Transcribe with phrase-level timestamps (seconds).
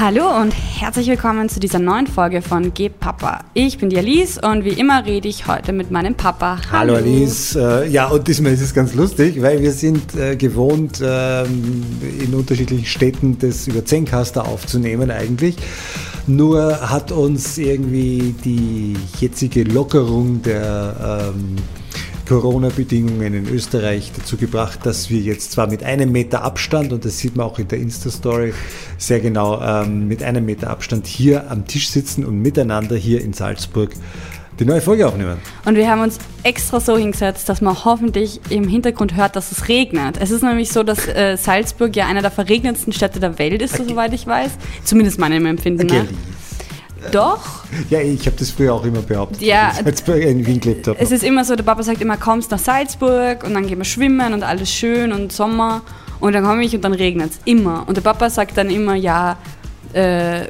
[0.00, 3.40] Hallo und herzlich willkommen zu dieser neuen Folge von Geh Papa.
[3.52, 6.60] Ich bin die Alice und wie immer rede ich heute mit meinem Papa.
[6.70, 7.56] Hallo, Hallo Alice.
[7.56, 12.32] Äh, ja, und diesmal ist es ganz lustig, weil wir sind äh, gewohnt, äh, in
[12.32, 15.56] unterschiedlichen Städten das über Zencaster aufzunehmen eigentlich.
[16.28, 21.56] Nur hat uns irgendwie die jetzige Lockerung der ähm,
[22.28, 27.18] Corona-Bedingungen in Österreich dazu gebracht, dass wir jetzt zwar mit einem Meter Abstand, und das
[27.18, 28.52] sieht man auch in der Insta-Story
[28.98, 33.32] sehr genau, ähm, mit einem Meter Abstand hier am Tisch sitzen und miteinander hier in
[33.32, 33.90] Salzburg
[34.60, 35.38] die neue Folge aufnehmen.
[35.64, 39.68] Und wir haben uns extra so hingesetzt, dass man hoffentlich im Hintergrund hört, dass es
[39.68, 40.18] regnet.
[40.20, 43.74] Es ist nämlich so, dass äh, Salzburg ja einer der verregnetsten Städte der Welt ist,
[43.74, 43.84] okay.
[43.88, 44.50] soweit ich weiß.
[44.84, 46.04] Zumindest meinem Empfinden nach.
[47.12, 47.64] Doch.
[47.90, 50.98] Ja, ich habe das früher auch immer behauptet, ja, als ich in Wien gelebt habe.
[50.98, 53.84] Es ist immer so, der Papa sagt immer, kommst nach Salzburg und dann gehen wir
[53.84, 55.82] schwimmen und alles schön und Sommer.
[56.20, 57.84] Und dann komme ich und dann regnet es immer.
[57.86, 59.36] Und der Papa sagt dann immer, ja,
[59.92, 60.46] äh,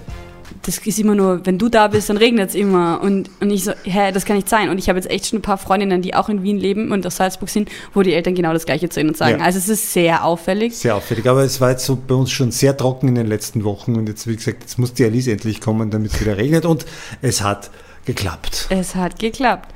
[0.62, 3.00] das ist immer nur, wenn du da bist, dann regnet es immer.
[3.02, 4.68] Und, und ich so, hä, das kann nicht sein.
[4.68, 7.06] Und ich habe jetzt echt schon ein paar Freundinnen, die auch in Wien leben und
[7.06, 9.38] aus Salzburg sind, wo die Eltern genau das Gleiche zu ihnen sagen.
[9.38, 9.44] Ja.
[9.44, 10.76] Also es ist sehr auffällig.
[10.76, 11.26] Sehr auffällig.
[11.28, 13.96] Aber es war jetzt so bei uns schon sehr trocken in den letzten Wochen.
[13.96, 16.64] Und jetzt, wie gesagt, jetzt muss die Alice endlich kommen, damit es wieder regnet.
[16.64, 16.86] Und
[17.22, 17.70] es hat
[18.04, 18.66] geklappt.
[18.70, 19.72] Es hat geklappt.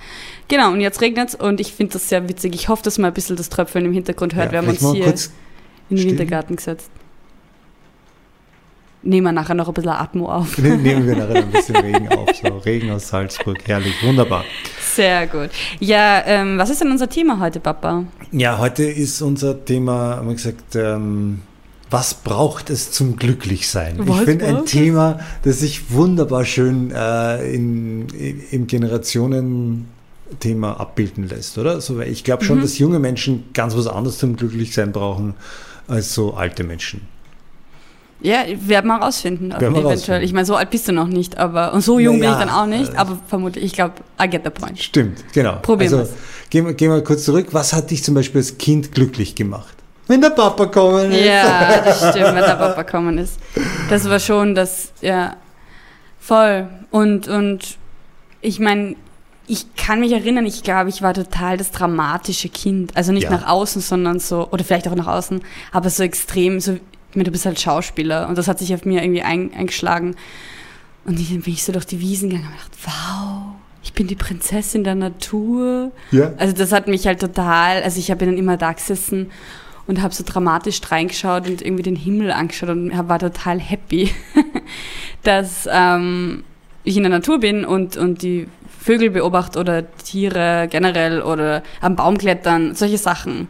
[0.49, 2.55] Genau, und jetzt regnet es und ich finde das sehr witzig.
[2.55, 4.47] Ich hoffe, dass man ein bisschen das Tröpfeln im Hintergrund hört.
[4.47, 5.15] Ja, wir haben uns hier
[5.89, 6.91] in den Wintergarten gesetzt
[9.03, 10.57] nehmen wir nachher noch ein bisschen Atmo auf.
[10.59, 12.29] Nehmen wir nachher ein bisschen Regen auf.
[12.35, 14.45] So, Regen aus Salzburg, herrlich, wunderbar.
[14.81, 15.51] Sehr gut.
[15.81, 18.05] Ja, ähm, was ist denn unser Thema heute, Papa?
[18.31, 21.41] Ja, heute ist unser Thema, haben wir gesagt, ähm,
[21.91, 23.97] was braucht es zum Glücklichsein?
[23.99, 31.29] Was ich finde ein Thema, das sich wunderbar schön äh, in, in, im Generationen-Thema abbilden
[31.29, 31.83] lässt, oder?
[31.83, 32.63] So, ich glaube schon, mhm.
[32.63, 35.35] dass junge Menschen ganz was anderes zum Glücklichsein brauchen
[35.87, 37.03] als so alte Menschen.
[38.23, 39.93] Ja, werden wir rausfinden, werden eventuell.
[39.95, 40.23] Rausfinden.
[40.23, 42.47] Ich meine, so alt bist du noch nicht, aber und so jung naja, bin ich
[42.47, 44.79] dann auch nicht, äh, aber vermutlich, ich glaube, I get the point.
[44.79, 45.57] Stimmt, genau.
[45.63, 46.13] Probieren also,
[46.51, 47.49] Gehen wir, gehen wir kurz zurück.
[47.53, 49.75] Was hat dich zum Beispiel als Kind glücklich gemacht?
[50.07, 51.25] Wenn der Papa kommen ist.
[51.25, 53.39] Ja, das stimmt, wenn der Papa kommen ist.
[53.89, 55.37] Das war schon das, ja,
[56.21, 56.69] voll.
[56.91, 57.79] Und, und
[58.43, 58.97] ich meine,
[59.47, 62.97] ich kann mich erinnern, ich glaube, ich war total das dramatische Kind.
[62.97, 63.31] Also nicht ja.
[63.31, 65.41] nach außen, sondern so, oder vielleicht auch nach außen,
[65.73, 66.79] aber so extrem, so
[67.13, 70.17] ich meine, du bist halt Schauspieler und das hat sich auf mir irgendwie ein, eingeschlagen.
[71.05, 74.15] Und dann bin ich so durch die Wiesen gegangen und gedacht, wow, ich bin die
[74.15, 75.93] Prinzessin der Natur.
[76.11, 76.33] Ja.
[76.39, 79.31] Also das hat mich halt total, also ich habe dann immer da gesessen
[79.87, 84.11] und habe so dramatisch reingeschaut und irgendwie den Himmel angeschaut und war total happy,
[85.23, 86.45] dass ähm,
[86.83, 88.49] ich in der Natur bin und, und die
[88.81, 93.49] Vögel beobachte oder Tiere generell oder am Baum klettern, solche Sachen.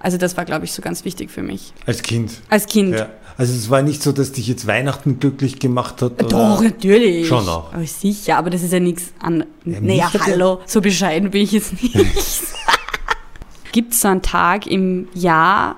[0.00, 1.72] Also das war, glaube ich, so ganz wichtig für mich.
[1.86, 2.32] Als Kind?
[2.48, 2.94] Als Kind.
[2.94, 3.08] Ja.
[3.36, 6.22] Also es war nicht so, dass dich jetzt Weihnachten glücklich gemacht hat?
[6.22, 6.28] Oder?
[6.28, 7.26] Doch, natürlich.
[7.26, 7.72] Schon auch.
[7.72, 9.44] Aber sicher, aber das ist ja nichts an.
[9.64, 11.94] Ja, naja, hallo, so bescheiden bin ich jetzt nicht.
[13.72, 15.76] Gibt es so einen Tag im Jahr,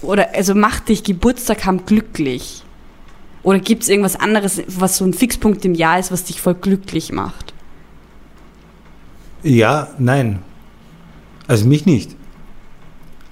[0.00, 2.62] oder also macht dich Geburtstag haben glücklich?
[3.42, 6.54] Oder gibt es irgendwas anderes, was so ein Fixpunkt im Jahr ist, was dich voll
[6.54, 7.54] glücklich macht?
[9.42, 10.40] Ja, nein.
[11.46, 12.16] Also mich nicht.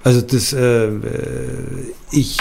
[0.04, 0.90] Also das, äh,
[2.12, 2.36] ich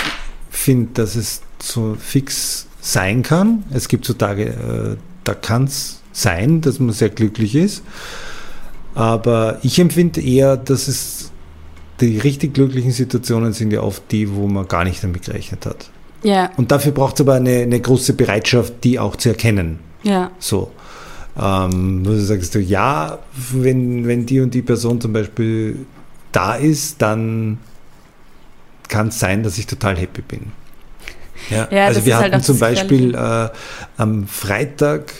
[0.49, 3.63] finde, dass es so fix sein kann.
[3.71, 7.83] Es gibt so Tage, äh, da kann es sein, dass man sehr glücklich ist.
[8.93, 11.31] Aber ich empfinde eher, dass es
[12.01, 15.89] die richtig glücklichen Situationen sind ja oft die, wo man gar nicht damit gerechnet hat.
[16.21, 16.51] Ja.
[16.57, 19.79] Und dafür braucht es aber eine, eine große Bereitschaft, die auch zu erkennen.
[20.03, 20.31] Ja.
[20.39, 20.71] So.
[21.41, 23.19] Ähm, wo du sagst, du, ja,
[23.53, 25.85] wenn, wenn die und die Person zum Beispiel
[26.33, 27.59] da ist, dann
[28.89, 30.51] kann es sein, dass ich total happy bin.
[31.49, 33.49] Ja, ja also wir hatten halt zum Beispiel äh,
[33.97, 35.13] am Freitag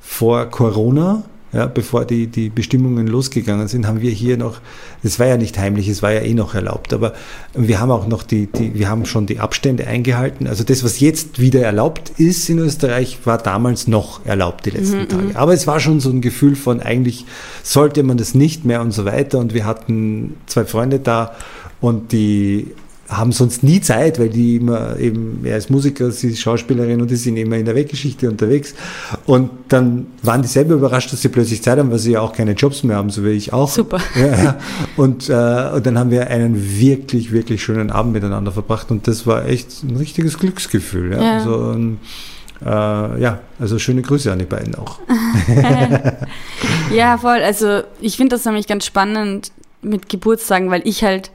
[0.00, 4.60] vor Corona, ja, bevor die, die Bestimmungen losgegangen sind, haben wir hier noch,
[5.02, 7.12] es war ja nicht heimlich, es war ja eh noch erlaubt, aber
[7.52, 10.46] wir haben auch noch die, die, wir haben schon die Abstände eingehalten.
[10.46, 15.00] Also das, was jetzt wieder erlaubt ist in Österreich, war damals noch erlaubt die letzten
[15.00, 15.22] mhm, Tage.
[15.24, 15.36] Mhm.
[15.36, 17.26] Aber es war schon so ein Gefühl von, eigentlich
[17.62, 19.38] sollte man das nicht mehr und so weiter.
[19.38, 21.34] Und wir hatten zwei Freunde da
[21.82, 22.68] und die
[23.16, 27.10] haben sonst nie Zeit, weil die immer eben, er ist Musiker, sie ist Schauspielerin und
[27.10, 28.74] die sind immer in der Weggeschichte unterwegs.
[29.26, 32.32] Und dann waren die selber überrascht, dass sie plötzlich Zeit haben, weil sie ja auch
[32.32, 33.68] keine Jobs mehr haben, so wie ich auch.
[33.70, 33.98] Super.
[34.22, 34.58] Ja.
[34.96, 39.26] Und, äh, und dann haben wir einen wirklich, wirklich schönen Abend miteinander verbracht und das
[39.26, 41.12] war echt ein richtiges Glücksgefühl.
[41.12, 41.22] Ja.
[41.22, 41.34] ja.
[41.38, 41.98] Also, ein,
[42.64, 45.00] äh, ja, also schöne Grüße an die beiden auch.
[46.94, 47.42] ja, voll.
[47.42, 49.50] Also ich finde das nämlich ganz spannend
[49.82, 51.32] mit Geburtstagen, weil ich halt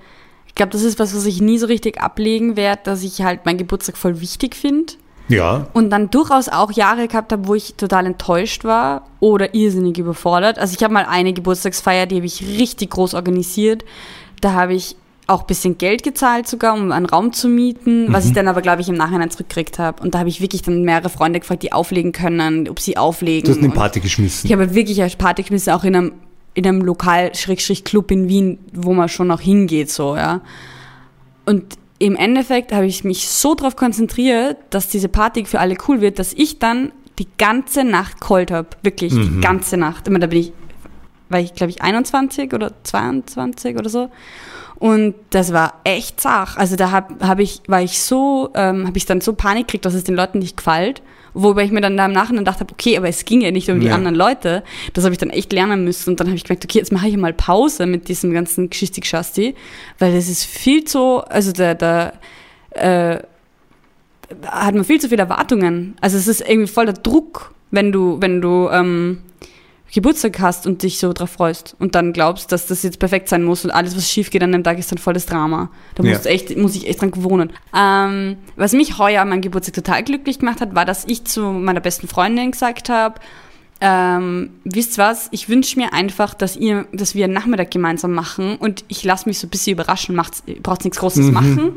[0.58, 3.58] glaube, das ist was, was ich nie so richtig ablegen werde, dass ich halt meinen
[3.58, 4.94] Geburtstag voll wichtig finde.
[5.30, 5.68] Ja.
[5.74, 10.58] Und dann durchaus auch Jahre gehabt habe, wo ich total enttäuscht war oder irrsinnig überfordert.
[10.58, 13.84] Also ich habe mal eine Geburtstagsfeier, die habe ich richtig groß organisiert.
[14.42, 14.96] Da habe ich
[15.28, 18.62] auch ein bisschen Geld gezahlt sogar, um einen Raum zu mieten, was ich dann aber,
[18.62, 20.02] glaube ich, im Nachhinein zurückgekriegt habe.
[20.02, 23.46] Und da habe ich wirklich dann mehrere Freunde gefragt, die auflegen können, ob sie auflegen.
[23.46, 24.48] Du hast eine Party geschmissen.
[24.48, 26.12] Ich habe wirklich eine Party geschmissen, auch in einem,
[26.58, 30.42] in einem Lokal-Club in Wien, wo man schon noch hingeht, so, ja.
[31.46, 36.02] Und im Endeffekt habe ich mich so darauf konzentriert, dass diese Party für alle cool
[36.02, 38.70] wird, dass ich dann die ganze Nacht geheult habe.
[38.82, 40.08] Wirklich, die ganze Nacht.
[40.08, 40.54] Immer da bin ich,
[41.30, 44.10] war ich, glaube ich, 21 oder 22 oder so.
[44.80, 46.58] Und das war echt zach.
[46.58, 49.86] Also da hab, hab ich, war ich so, ähm, habe ich dann so Panik gekriegt,
[49.86, 51.04] dass es den Leuten nicht gefällt.
[51.40, 53.70] Wobei ich mir dann da im Nachhinein gedacht habe, okay, aber es ging ja nicht
[53.70, 53.94] um die Ja.
[53.96, 54.64] anderen Leute.
[54.94, 56.10] Das habe ich dann echt lernen müssen.
[56.12, 59.54] Und dann habe ich gemerkt, okay, jetzt mache ich mal Pause mit diesem ganzen Geschichtig-Schasti,
[60.00, 62.14] weil das ist viel zu, also da, da
[62.72, 63.20] äh,
[64.46, 65.96] hat man viel zu viele Erwartungen.
[66.02, 69.20] Also es ist irgendwie voll der Druck, wenn du, wenn du ähm,
[69.94, 73.44] Geburtstag hast und dich so drauf freust und dann glaubst, dass das jetzt perfekt sein
[73.44, 75.70] muss und alles, was schief geht an dem Tag, ist dann voll das Drama.
[75.96, 76.20] Da Ja.
[76.20, 77.54] echt, muss ich echt dran gewohnen.
[77.76, 81.42] Ähm, was mich heuer an meinem Geburtstag total glücklich gemacht hat, war, dass ich zu
[81.42, 83.16] meiner besten Freundin gesagt habe,
[83.80, 88.56] ähm, wisst was, ich wünsche mir einfach, dass ihr, dass wir einen Nachmittag gemeinsam machen
[88.58, 91.74] und ich lasse mich so ein bisschen überraschen, macht's, braucht nichts Großes machen.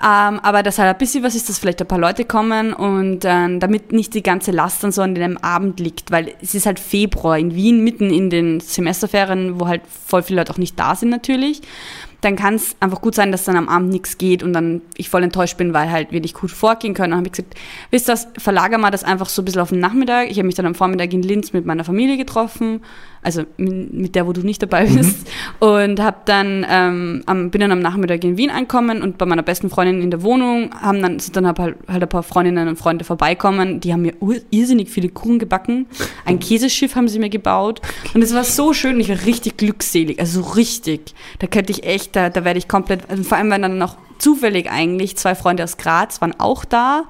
[0.00, 3.24] Ähm, aber dass halt ein bisschen was ist, dass vielleicht ein paar Leute kommen und
[3.24, 6.66] ähm, damit nicht die ganze Last dann so an dem Abend liegt, weil es ist
[6.66, 10.78] halt Februar in Wien, mitten in den Semesterferien, wo halt voll viele Leute auch nicht
[10.78, 11.62] da sind natürlich.
[12.20, 15.08] Dann kann es einfach gut sein, dass dann am Abend nichts geht und dann ich
[15.08, 17.10] voll enttäuscht bin, weil halt wir nicht gut vorgehen können.
[17.10, 17.54] Dann habe ich gesagt,
[17.90, 20.30] wisst ihr was, verlagern wir das einfach so ein bisschen auf den Nachmittag.
[20.30, 22.80] Ich habe mich dann am Vormittag in Linz mit meiner Familie getroffen,
[23.22, 25.28] also mit der, wo du nicht dabei bist.
[25.60, 29.42] Und hab dann, ähm, am, bin dann am Nachmittag in Wien angekommen und bei meiner
[29.42, 32.76] besten Freundin in der Wohnung haben dann, sind dann halt, halt ein paar Freundinnen und
[32.76, 33.80] Freunde vorbeikommen.
[33.80, 34.14] Die haben mir
[34.50, 35.86] irrsinnig viele Kuchen gebacken.
[36.24, 37.80] Ein Käseschiff haben sie mir gebaut.
[38.14, 39.00] Und es war so schön.
[39.00, 40.20] Ich war richtig glückselig.
[40.20, 41.14] Also so richtig.
[41.38, 43.96] Da könnte ich echt, da, da werde ich komplett, also vor allem, wenn dann noch
[44.18, 47.04] zufällig eigentlich zwei Freunde aus Graz waren auch da,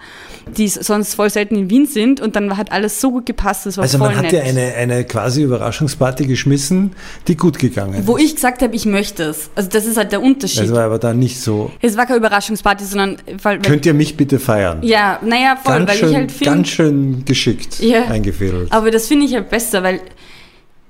[0.58, 2.20] die sonst voll selten in Wien sind.
[2.20, 3.64] Und dann hat alles so gut gepasst.
[3.64, 4.32] Das war Also voll man hat nett.
[4.34, 6.92] ja eine, eine quasi Überraschungsparty geschmissen,
[7.26, 8.24] die gut gegangen wo ist.
[8.24, 9.48] ich gesagt habe, ich möchte es.
[9.54, 10.64] Also das ist halt der Unterschied.
[10.64, 11.70] Das war aber dann nicht so.
[11.80, 14.80] es war keine Überraschungsparty, sondern weil Könnt ihr mich bitte feiern?
[14.82, 18.04] ja, naja, voll, ganz, weil schön, ich halt finde, ganz schön geschickt Ja.
[18.04, 18.70] eingefädelt.
[18.70, 20.00] aber das finde ich halt besser, weil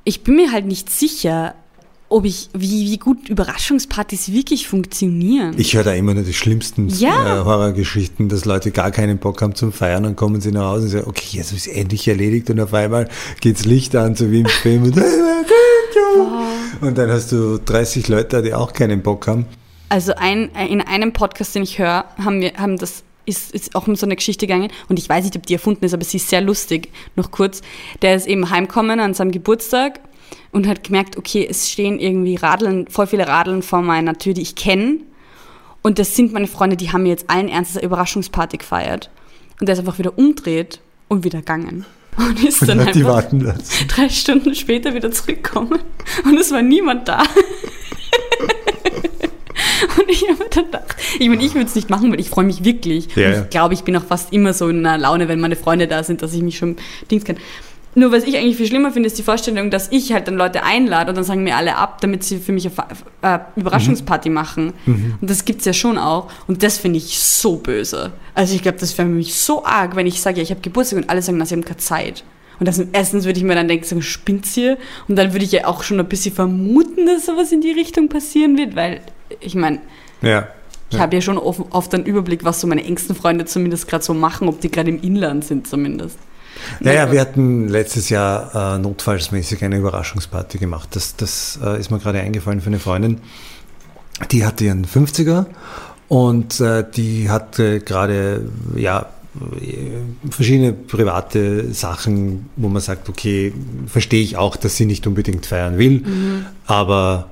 [0.03, 1.55] ich bin mir halt nicht sicher,
[2.11, 5.55] ob ich, wie, wie gut Überraschungspartys wirklich funktionieren.
[5.59, 7.41] Ich höre da immer nur die schlimmsten Ja.
[7.41, 10.85] äh, Horrorgeschichten, dass Leute gar keinen Bock haben zum Feiern und kommen sie nach Hause
[10.85, 13.09] und sagen, okay, jetzt ist es endlich erledigt und auf einmal
[13.41, 14.97] geht's Licht an, so wie im Film und,
[16.81, 19.47] und dann hast du 30 Leute, die auch keinen Bock haben.
[19.91, 23.87] Also ein, in einem Podcast, den ich höre, haben wir, haben das ist, ist auch
[23.87, 26.17] um so eine Geschichte gegangen und ich weiß nicht, ob die erfunden ist, aber sie
[26.17, 26.91] ist sehr lustig.
[27.15, 27.61] Noch kurz.
[28.01, 30.01] Der ist eben heimgekommen an seinem Geburtstag
[30.53, 34.43] und hat gemerkt, okay, es stehen irgendwie Radeln, voll viele Radeln vor meiner Tür, die
[34.43, 34.99] ich kenne.
[35.83, 39.11] Und das sind meine Freunde, die haben mir jetzt allen Ernstes eine Überraschungsparty gefeiert.
[39.61, 41.85] Und der ist einfach wieder umdreht und wieder gegangen.
[42.19, 43.87] Und ist dann Und die einfach warten das.
[43.87, 45.79] drei Stunden später wieder zurückkommen
[46.25, 47.23] und es war niemand da.
[49.99, 52.45] und ich habe dann gedacht, ich meine, ich würde es nicht machen, weil ich freue
[52.45, 53.15] mich wirklich.
[53.15, 55.87] Ja, ich glaube, ich bin auch fast immer so in einer Laune, wenn meine Freunde
[55.87, 56.75] da sind, dass ich mich schon
[57.09, 57.37] Dings kann.
[57.99, 60.63] Nur was ich eigentlich viel schlimmer finde, ist die Vorstellung, dass ich halt dann Leute
[60.63, 62.69] einlade und dann sagen mir alle ab, damit sie für mich
[63.23, 64.73] eine äh, Überraschungsparty machen.
[64.87, 66.31] Und das gibt's ja schon auch.
[66.47, 68.13] Und das finde ich so böse.
[68.35, 70.61] Also ich glaube, das wäre für mich so arg, wenn ich sage, ja, ich habe
[70.61, 72.23] Geburtstag und alle sagen, na, sie haben keine Zeit.
[72.61, 74.79] Und das, erstens würde ich mir dann denken, so spinnt's hier?
[75.09, 78.09] Und dann würde ich ja auch schon ein bisschen vermuten, dass sowas in die Richtung
[78.09, 79.01] passieren wird, weil
[79.41, 79.81] ich meine,
[80.23, 80.47] Ja.
[80.91, 84.05] ich habe ja schon oft, oft einen Überblick, was so meine engsten Freunde zumindest gerade
[84.05, 86.17] so machen, ob die gerade im Inland sind zumindest.
[86.81, 90.91] Naja, wir hatten letztes Jahr äh, notfallsmäßig eine Überraschungsparty gemacht.
[90.93, 93.21] Das, das äh, ist mir gerade eingefallen für eine Freundin.
[94.31, 95.47] Die hatte ihren 50er
[96.09, 99.07] und äh, die hatte gerade, ja,
[100.31, 103.53] verschiedene private Sachen, wo man sagt, okay,
[103.87, 106.05] verstehe ich auch, dass sie nicht unbedingt feiern will,
[106.67, 107.29] aber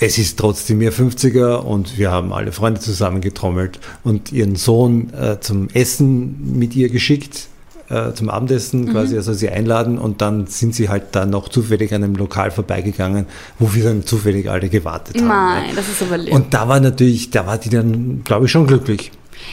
[0.00, 5.40] es ist trotzdem ihr 50er und wir haben alle Freunde zusammengetrommelt und ihren Sohn äh,
[5.40, 7.48] zum Essen mit ihr geschickt,
[7.90, 11.94] äh, zum Abendessen quasi, also sie einladen und dann sind sie halt da noch zufällig
[11.94, 13.26] an einem Lokal vorbeigegangen,
[13.58, 15.28] wo wir dann zufällig alle gewartet haben.
[15.28, 16.32] Nein, das ist aber lieb.
[16.32, 19.10] Und da war natürlich, da war die dann, glaube ich, schon glücklich.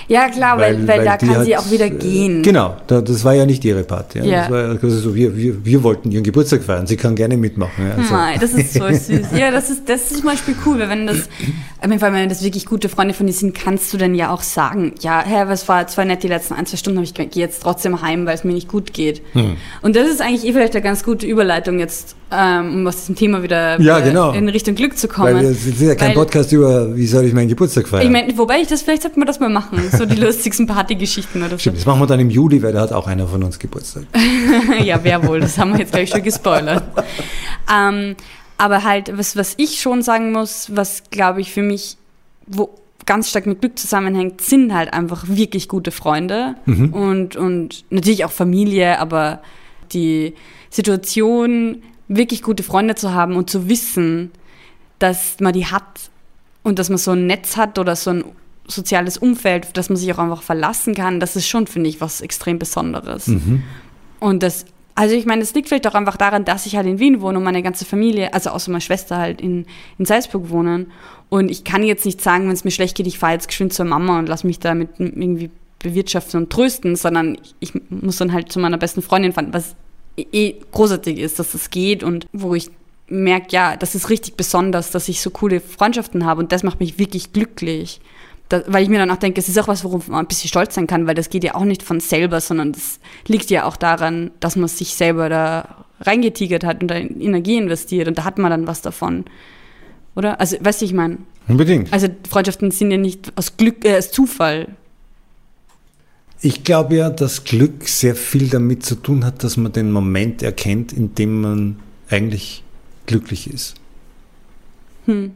[0.07, 2.43] Ja, klar, weil, weil, weil da kann hat, sie auch wieder gehen.
[2.43, 4.15] Genau, da, das war ja nicht ihre Part.
[4.15, 4.41] Ja.
[4.41, 7.37] Das war ja quasi so, wir, wir, wir wollten ihren Geburtstag feiern, sie kann gerne
[7.37, 7.87] mitmachen.
[7.87, 8.13] Ja, also.
[8.13, 9.27] Nein, das ist so süß.
[9.37, 11.29] Ja, das ist, das ist zum Beispiel cool, weil wenn das,
[11.81, 15.23] wenn das wirklich gute Freunde von dir sind, kannst du dann ja auch sagen, ja,
[15.25, 18.01] Herr, was war zwar nett die letzten ein, zwei Stunden, aber ich gehe jetzt trotzdem
[18.01, 19.21] heim, weil es mir nicht gut geht.
[19.33, 19.57] Hm.
[19.81, 23.15] Und das ist eigentlich eh vielleicht eine ganz gute Überleitung jetzt, ähm, um aus diesem
[23.15, 24.31] Thema wieder ja, genau.
[24.31, 25.35] in Richtung Glück zu kommen.
[25.35, 28.05] Weil es ist ja kein Podcast über, wie soll ich meinen Geburtstag feiern.
[28.05, 31.41] Ich meine, wobei ich das, vielleicht sollten wir das mal machen, so die lustigsten Partygeschichten
[31.41, 31.59] oder so.
[31.59, 34.05] Stimmt, das machen wir dann im Juli, weil da hat auch einer von uns Geburtstag.
[34.83, 36.83] ja, wer wohl, das haben wir jetzt gleich schon gespoilert.
[37.73, 38.15] ähm,
[38.57, 41.97] aber halt, was, was ich schon sagen muss, was glaube ich für mich,
[42.47, 42.69] wo
[43.05, 46.93] ganz stark mit Glück zusammenhängt, sind halt einfach wirklich gute Freunde mhm.
[46.93, 49.41] und, und natürlich auch Familie, aber
[49.91, 50.33] die
[50.69, 54.31] Situation, wirklich gute Freunde zu haben und zu wissen,
[54.99, 56.09] dass man die hat
[56.63, 58.23] und dass man so ein Netz hat oder so ein
[58.67, 62.01] soziales Umfeld, auf das man sich auch einfach verlassen kann, das ist schon, finde ich,
[62.01, 63.27] was extrem Besonderes.
[63.27, 63.63] Mhm.
[64.19, 66.99] Und das, also ich meine, das liegt vielleicht auch einfach daran, dass ich halt in
[66.99, 69.65] Wien wohne und meine ganze Familie, also außer meine Schwester halt in,
[69.97, 70.91] in Salzburg wohnen.
[71.29, 73.73] Und ich kann jetzt nicht sagen, wenn es mir schlecht geht, ich fahre jetzt geschwind
[73.73, 78.33] zur Mama und lass mich da mit irgendwie bewirtschaften und trösten, sondern ich muss dann
[78.33, 79.75] halt zu meiner besten Freundin fahren, was
[80.17, 82.69] eh großartig ist, dass das geht und wo ich
[83.07, 86.79] merke, ja, das ist richtig besonders, dass ich so coole Freundschaften habe und das macht
[86.79, 87.99] mich wirklich glücklich.
[88.49, 90.49] Da, weil ich mir dann auch denke, es ist auch was, worauf man ein bisschen
[90.49, 93.65] stolz sein kann, weil das geht ja auch nicht von selber, sondern das liegt ja
[93.65, 98.23] auch daran, dass man sich selber da reingetigert hat und da Energie investiert und da
[98.23, 99.25] hat man dann was davon.
[100.15, 100.39] Oder?
[100.39, 101.17] Also, weißt du, ich meine.
[101.47, 101.91] Unbedingt.
[101.91, 104.67] Also, Freundschaften sind ja nicht aus Glück, äh, aus Zufall.
[106.41, 110.43] Ich glaube ja, dass Glück sehr viel damit zu tun hat, dass man den Moment
[110.43, 112.63] erkennt, in dem man eigentlich
[113.07, 113.75] glücklich ist.
[115.05, 115.31] Hm.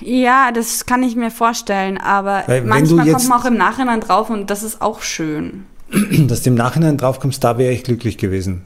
[0.00, 4.50] Ja, das kann ich mir vorstellen, aber manchmal kommt man auch im Nachhinein drauf und
[4.50, 5.66] das ist auch schön.
[6.26, 8.64] Dass du im Nachhinein drauf kommst, da wäre ich glücklich gewesen.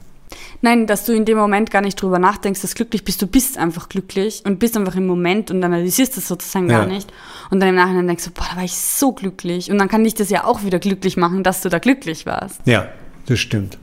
[0.61, 3.21] Nein, dass du in dem Moment gar nicht drüber nachdenkst, dass glücklich bist.
[3.21, 6.79] Du bist einfach glücklich und bist einfach im Moment und analysierst das sozusagen ja.
[6.79, 7.11] gar nicht.
[7.51, 9.71] Und dann im Nachhinein denkst du, boah, da war ich so glücklich.
[9.71, 12.59] Und dann kann dich das ja auch wieder glücklich machen, dass du da glücklich warst.
[12.65, 12.87] Ja,
[13.27, 13.77] das stimmt.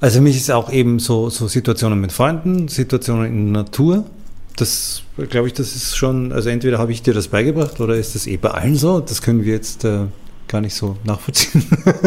[0.00, 4.04] Also mich ist auch eben so, so Situationen mit Freunden, Situationen in der Natur.
[4.56, 8.14] Das glaube ich, das ist schon, also entweder habe ich dir das beigebracht oder ist
[8.14, 9.00] das eh bei allen so.
[9.00, 10.06] Das können wir jetzt äh,
[10.48, 11.64] gar nicht so nachvollziehen.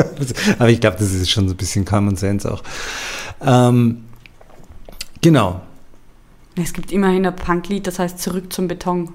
[0.60, 2.64] Aber ich glaube, das ist schon so ein bisschen Common Sense auch.
[3.42, 4.06] Ähm,
[5.22, 5.62] genau.
[6.56, 9.14] Es gibt immerhin ein Punklied, das heißt Zurück zum Beton.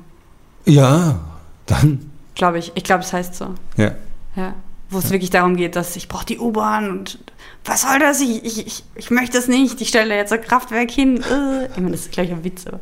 [0.64, 1.20] Ja,
[1.66, 2.10] dann.
[2.34, 2.72] Glaube ich.
[2.74, 3.54] Ich glaube, es heißt so.
[3.76, 3.92] Ja.
[4.36, 4.54] Ja
[4.94, 7.18] wo es wirklich darum geht, dass ich brauche die U-Bahn und
[7.64, 8.20] was soll das?
[8.20, 9.80] Ich, ich, ich, ich möchte das nicht.
[9.80, 11.22] Ich stelle jetzt ein Kraftwerk hin.
[11.22, 11.66] Äh.
[11.66, 12.80] Ich meine, das ist gleich ein Witz, aber.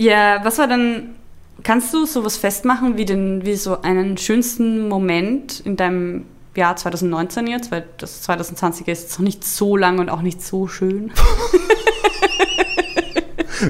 [0.00, 1.10] Ja, was war dann.
[1.62, 6.24] Kannst du sowas festmachen wie, den, wie so einen schönsten Moment in deinem
[6.56, 7.70] Jahr 2019 jetzt?
[7.70, 11.12] Weil das 2020 ist jetzt noch nicht so lang und auch nicht so schön.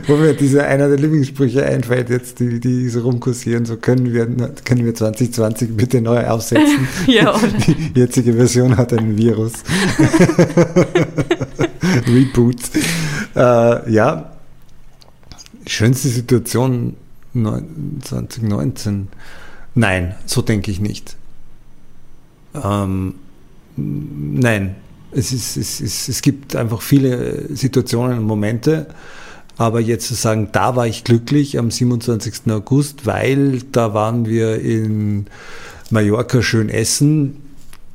[0.07, 4.25] wo mir dieser einer der Lieblingssprüche einfällt, jetzt, die, die so rumkursieren, so können wir,
[4.65, 6.87] können wir 2020 bitte neu aufsetzen.
[7.09, 7.49] ja, oder?
[7.97, 9.55] Die jetzige Version hat einen Virus.
[12.07, 12.61] Reboot.
[13.35, 14.31] Äh, ja,
[15.67, 16.97] schönste Situation
[17.35, 19.09] 2019.
[19.75, 21.17] Nein, so denke ich nicht.
[22.55, 23.14] Ähm,
[23.76, 24.75] nein,
[25.12, 28.87] es, ist, es, ist, es gibt einfach viele Situationen und Momente,
[29.57, 32.50] aber jetzt zu sagen, da war ich glücklich am 27.
[32.50, 35.26] August, weil da waren wir in
[35.90, 37.37] Mallorca schön essen,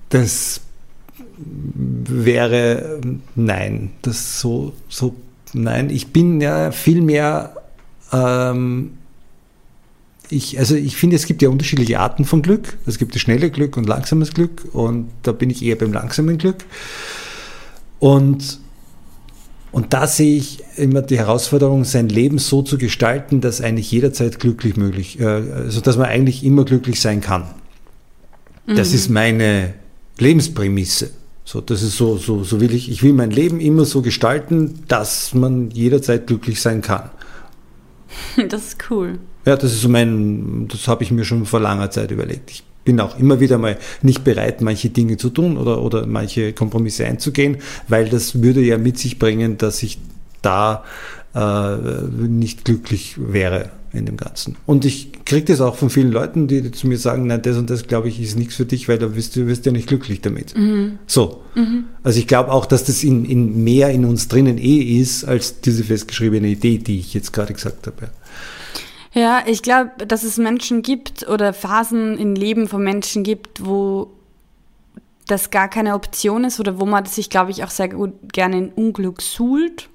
[0.09, 0.61] das
[1.37, 3.01] wäre
[3.35, 5.15] nein, das so, so
[5.53, 5.89] nein.
[5.89, 7.55] Ich bin ja viel mehr
[8.11, 8.91] ähm,
[10.29, 12.77] ich, also ich finde, es gibt ja unterschiedliche Arten von Glück.
[12.85, 16.37] Es gibt das schnelle Glück und langsames Glück und da bin ich eher beim langsamen
[16.37, 16.65] Glück.
[17.99, 18.59] Und
[19.71, 24.39] und da sehe ich immer die Herausforderung, sein Leben so zu gestalten, dass eigentlich jederzeit
[24.39, 27.43] glücklich möglich, äh, also dass man eigentlich immer glücklich sein kann.
[28.65, 28.77] Mhm.
[28.77, 29.73] Das ist meine
[30.17, 31.11] Lebensprämisse.
[31.47, 34.83] So, das ist so, so, so will ich, ich will mein Leben immer so gestalten,
[34.87, 37.09] dass man jederzeit glücklich sein kann.
[38.49, 39.19] Das ist cool.
[39.45, 42.49] Ja, das ist so mein, das habe ich mir schon vor langer Zeit überlegt.
[42.49, 46.53] Ich bin auch immer wieder mal nicht bereit, manche Dinge zu tun oder, oder manche
[46.53, 49.99] Kompromisse einzugehen, weil das würde ja mit sich bringen, dass ich
[50.41, 50.83] da
[51.35, 51.75] äh,
[52.27, 54.55] nicht glücklich wäre in dem Ganzen.
[54.65, 57.69] Und ich kriege das auch von vielen Leuten, die zu mir sagen, nein, das und
[57.69, 60.21] das glaube ich ist nichts für dich, weil da wirst du wirst ja nicht glücklich
[60.21, 60.57] damit.
[60.57, 60.99] Mhm.
[61.07, 61.43] So.
[61.55, 61.85] Mhm.
[62.03, 65.61] Also ich glaube auch, dass das in, in mehr in uns drinnen eh ist, als
[65.61, 68.09] diese festgeschriebene Idee, die ich jetzt gerade gesagt habe.
[69.13, 74.11] Ja, ich glaube, dass es Menschen gibt oder Phasen im Leben von Menschen gibt, wo
[75.27, 78.57] das gar keine Option ist oder wo man sich, glaube ich, auch sehr gut gerne
[78.57, 79.89] in Unglück suhlt.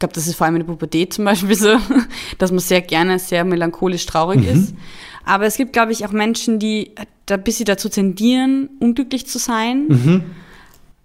[0.00, 1.76] Ich glaube, das ist vor allem in der Pubertät zum Beispiel so,
[2.38, 4.48] dass man sehr gerne sehr melancholisch traurig mhm.
[4.48, 4.74] ist.
[5.26, 6.92] Aber es gibt, glaube ich, auch Menschen, die
[7.26, 10.22] da ein bisschen dazu tendieren, unglücklich zu sein.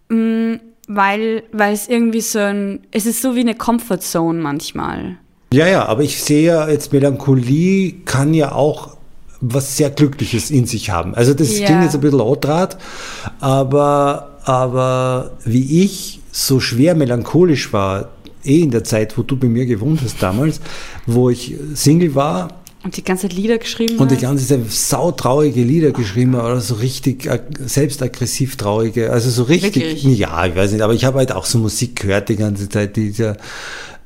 [0.09, 0.17] Mhm.
[0.17, 5.17] Mm, weil, weil es irgendwie so ein, es ist so wie eine Comfortzone manchmal.
[5.51, 8.95] Ja, ja, aber ich sehe ja jetzt Melancholie kann ja auch
[9.41, 11.15] was sehr Glückliches in sich haben.
[11.15, 11.65] Also das ja.
[11.65, 12.77] klingt jetzt ein bisschen outrat,
[13.41, 18.14] aber, aber wie ich so schwer melancholisch war,
[18.45, 20.61] eh in der Zeit, wo du bei mir gewohnt hast damals,
[21.05, 22.61] wo ich Single war.
[22.83, 26.75] Und die ganze Zeit Lieder geschrieben Und die ganze Zeit sautraurige Lieder geschrieben oder so
[26.75, 27.27] richtig
[27.65, 30.19] selbstaggressiv traurige, also so richtig, Wirklich?
[30.19, 32.95] ja, ich weiß nicht, aber ich habe halt auch so Musik gehört die ganze Zeit,
[32.95, 33.37] dieser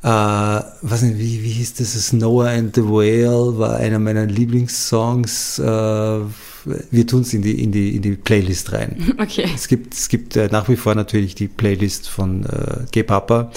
[0.01, 2.13] äh, was nicht, wie, wie hieß das?
[2.13, 5.59] Noah and the Whale war einer meiner Lieblingssongs.
[5.59, 9.13] Äh, wir tun es in die, in, die, in die Playlist rein.
[9.19, 9.49] Okay.
[9.53, 13.51] Es gibt, es gibt äh, nach wie vor natürlich die Playlist von äh, Gay Papa.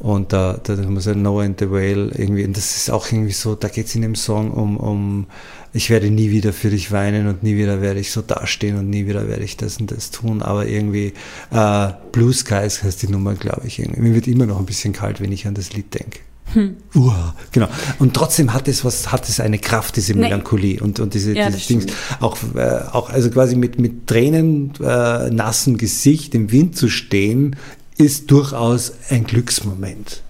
[0.00, 3.32] Und da, da muss ja Noah and the Whale irgendwie, und das ist auch irgendwie
[3.32, 5.26] so, da geht es in dem Song um, um
[5.72, 8.88] ich werde nie wieder für dich weinen und nie wieder werde ich so dastehen und
[8.88, 10.42] nie wieder werde ich das und das tun.
[10.42, 11.12] Aber irgendwie
[11.50, 13.78] äh, Blue Skies heißt die Nummer, glaube ich.
[13.78, 14.00] Irgendwie.
[14.00, 16.20] Mir wird immer noch ein bisschen kalt, wenn ich an das Lied denke.
[16.54, 16.76] Hm.
[16.96, 17.12] Uh,
[17.52, 17.68] genau.
[17.98, 20.80] Und trotzdem hat es was, hat es eine Kraft, diese Melancholie nee.
[20.80, 21.86] und, und diese, ja, diese Dings.
[22.18, 27.54] Auch, äh, auch, also quasi mit, mit Tränen, äh, nassem Gesicht im Wind zu stehen,
[28.00, 30.22] ist durchaus ein Glücksmoment.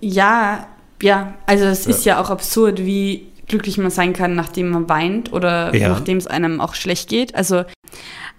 [0.00, 0.66] Ja,
[1.00, 5.32] ja, also es ist ja auch absurd, wie glücklich man sein kann, nachdem man weint
[5.32, 5.88] oder ja.
[5.88, 7.34] nachdem es einem auch schlecht geht.
[7.34, 7.64] Also,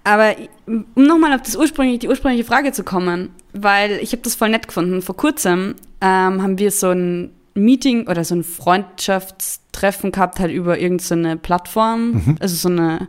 [0.02, 0.34] aber
[0.66, 4.48] um nochmal auf das ursprüngliche, die ursprüngliche Frage zu kommen, weil ich habe das voll
[4.48, 5.02] nett gefunden.
[5.02, 10.78] Vor kurzem ähm, haben wir so ein Meeting oder so ein Freundschaftstreffen gehabt, halt über
[10.78, 12.36] irgendeine so Plattform, mhm.
[12.40, 13.08] also so eine,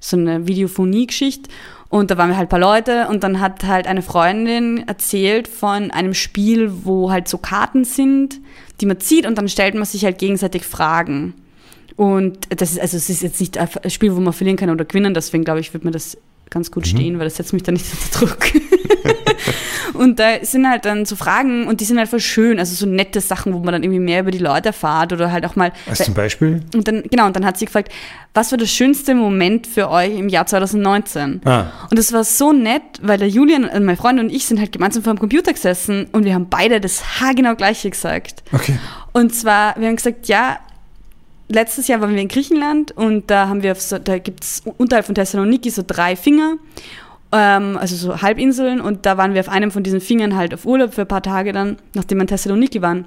[0.00, 1.48] so eine Videophonie-Geschichte.
[1.94, 5.46] Und da waren wir halt ein paar Leute und dann hat halt eine Freundin erzählt
[5.46, 8.40] von einem Spiel, wo halt so Karten sind,
[8.80, 11.34] die man zieht und dann stellt man sich halt gegenseitig Fragen.
[11.94, 14.84] Und das ist, also es ist jetzt nicht ein Spiel, wo man verlieren kann oder
[14.84, 16.18] gewinnen, deswegen glaube ich, wird mir das
[16.54, 16.96] ganz gut mhm.
[16.96, 18.38] stehen, weil das setzt mich da nicht unter Druck.
[19.94, 22.86] und da sind halt dann so Fragen und die sind halt voll schön, also so
[22.86, 25.72] nette Sachen, wo man dann irgendwie mehr über die Leute erfahrt oder halt auch mal.
[25.86, 26.62] Was zum Beispiel?
[26.74, 27.92] Und dann, genau, und dann hat sie gefragt,
[28.32, 31.42] was war der schönste Moment für euch im Jahr 2019?
[31.44, 31.66] Ah.
[31.90, 34.72] Und das war so nett, weil der Julian, also mein Freund und ich sind halt
[34.72, 38.42] gemeinsam vor dem Computer gesessen und wir haben beide das haargenau gleiche gesagt.
[38.52, 38.78] Okay.
[39.12, 40.58] Und zwar, wir haben gesagt, ja,
[41.54, 45.06] letztes Jahr waren wir in Griechenland und da haben wir, so, da gibt es unterhalb
[45.06, 46.56] von Thessaloniki so drei Finger,
[47.32, 50.66] ähm, also so Halbinseln und da waren wir auf einem von diesen Fingern halt auf
[50.66, 53.06] Urlaub für ein paar Tage dann, nachdem wir in Thessaloniki waren.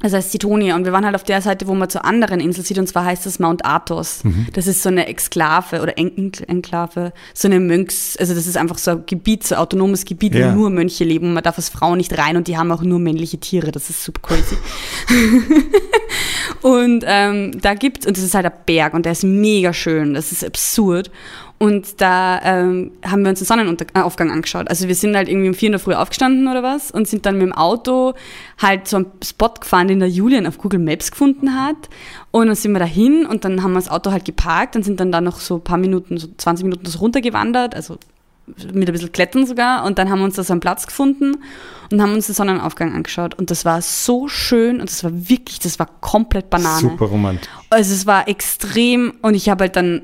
[0.00, 0.76] Das heißt Sitonia.
[0.76, 3.06] Und wir waren halt auf der Seite, wo man zur anderen Insel sieht, und zwar
[3.06, 4.24] heißt das Mount Athos.
[4.24, 4.46] Mhm.
[4.52, 8.76] Das ist so eine Exklave oder en Enklave, so eine Mönchs, also das ist einfach
[8.76, 10.52] so ein Gebiet, so ein autonomes Gebiet, ja.
[10.52, 11.32] wo nur Mönche leben.
[11.32, 13.72] Man darf als Frau nicht rein und die haben auch nur männliche Tiere.
[13.72, 14.56] Das ist super crazy.
[16.60, 20.12] und ähm, da gibt's, und das ist halt ein Berg und der ist mega schön.
[20.12, 21.10] Das ist absurd.
[21.58, 24.68] Und da ähm, haben wir uns den Sonnenaufgang angeschaut.
[24.68, 27.24] Also wir sind halt irgendwie um vier in der Früh aufgestanden oder was und sind
[27.24, 28.12] dann mit dem Auto
[28.58, 31.88] halt zu einem Spot gefahren, den der Julian auf Google Maps gefunden hat.
[32.30, 35.00] Und dann sind wir dahin und dann haben wir das Auto halt geparkt und sind
[35.00, 37.96] dann da noch so ein paar Minuten, so 20 Minuten so runtergewandert, also
[38.46, 39.84] mit ein bisschen Klettern sogar.
[39.84, 41.38] Und dann haben wir uns da so einen Platz gefunden
[41.90, 43.34] und haben uns den Sonnenaufgang angeschaut.
[43.34, 46.80] Und das war so schön und das war wirklich, das war komplett Banane.
[46.80, 47.48] Super romantisch.
[47.70, 50.02] Also es war extrem und ich habe halt dann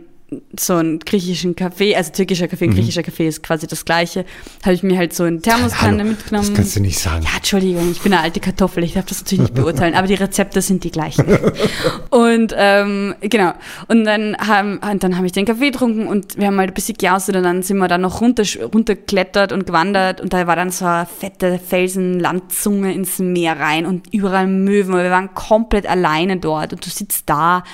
[0.58, 2.74] so einen griechischen Kaffee, also türkischer Kaffee, mhm.
[2.74, 4.24] griechischer Kaffee ist quasi das gleiche,
[4.62, 6.48] habe ich mir halt so in Thermoskanne mitgenommen.
[6.48, 7.24] Das kannst du nicht sagen.
[7.24, 10.14] Ja, Entschuldigung, ich bin eine alte Kartoffel, ich darf das natürlich nicht beurteilen, aber die
[10.14, 11.24] Rezepte sind die gleichen.
[12.10, 13.52] und ähm, genau,
[13.88, 16.96] und dann haben dann hab ich den Kaffee getrunken und wir haben halt ein bisschen
[16.96, 20.70] gejaustet und dann sind wir da noch runter, runtergeklettert und gewandert und da war dann
[20.70, 26.72] so eine fette Felsenlandzunge ins Meer rein und überall Möwen, wir waren komplett alleine dort
[26.72, 27.64] und du sitzt da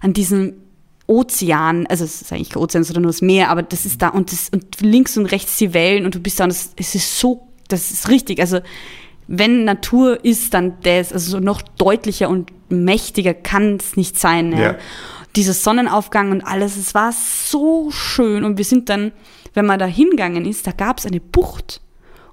[0.00, 0.54] an diesem
[1.08, 4.08] Ozean, also es ist eigentlich kein Ozean, sondern nur das Meer, aber das ist da
[4.08, 7.18] und, das, und links und rechts die Wellen und du bist da und es ist
[7.18, 8.40] so, das ist richtig.
[8.40, 8.60] Also
[9.26, 14.52] wenn Natur ist, dann das, also so noch deutlicher und mächtiger kann es nicht sein.
[14.52, 14.58] Ja.
[14.58, 14.78] ja.
[15.34, 19.12] Dieser Sonnenaufgang und alles, es war so schön und wir sind dann,
[19.54, 21.80] wenn man da hingegangen ist, da gab es eine Bucht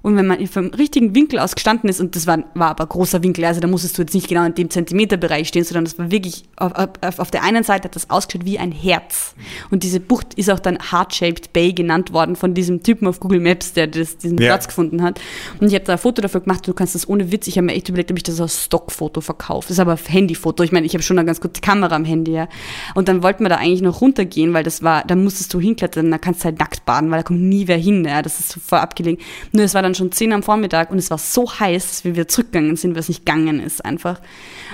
[0.06, 3.24] Und wenn man vom richtigen Winkel aus gestanden ist, und das war, war aber großer
[3.24, 6.12] Winkel, also da musstest du jetzt nicht genau in dem Zentimeterbereich stehen, sondern das war
[6.12, 9.34] wirklich, auf, auf, auf der einen Seite hat das ausgeschaut wie ein Herz.
[9.72, 13.40] Und diese Bucht ist auch dann Heart-Shaped Bay genannt worden von diesem Typen auf Google
[13.40, 14.50] Maps, der das, diesen Ja.
[14.50, 15.20] Platz gefunden hat.
[15.58, 17.66] Und ich habe da ein Foto dafür gemacht, du kannst das ohne Witz, ich habe
[17.66, 19.66] mir echt überlegt, ob ich das als Stockfoto verkaufe.
[19.66, 20.62] Das ist aber ein Handyfoto.
[20.62, 22.48] Ich meine, ich habe schon eine ganz gute Kamera am Handy, ja.
[22.94, 26.12] Und dann wollten wir da eigentlich noch runtergehen, weil das war, da musstest du hinklettern,
[26.12, 28.22] da kannst du halt nackt baden, weil da kommt nie wer hin, ja.
[28.22, 29.20] Das ist so voll abgelegen.
[29.50, 32.14] Nur es war dann schon 10 am Vormittag und es war so heiß, dass wir
[32.14, 34.20] wieder zurückgegangen sind, weil es nicht gegangen ist einfach.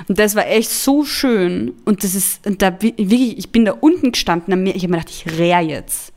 [0.08, 1.72] Und das war echt so schön.
[1.84, 4.98] Und das ist, und da wi- wirklich, ich bin da unten gestanden ich habe mir
[4.98, 6.12] gedacht, ich rehr jetzt.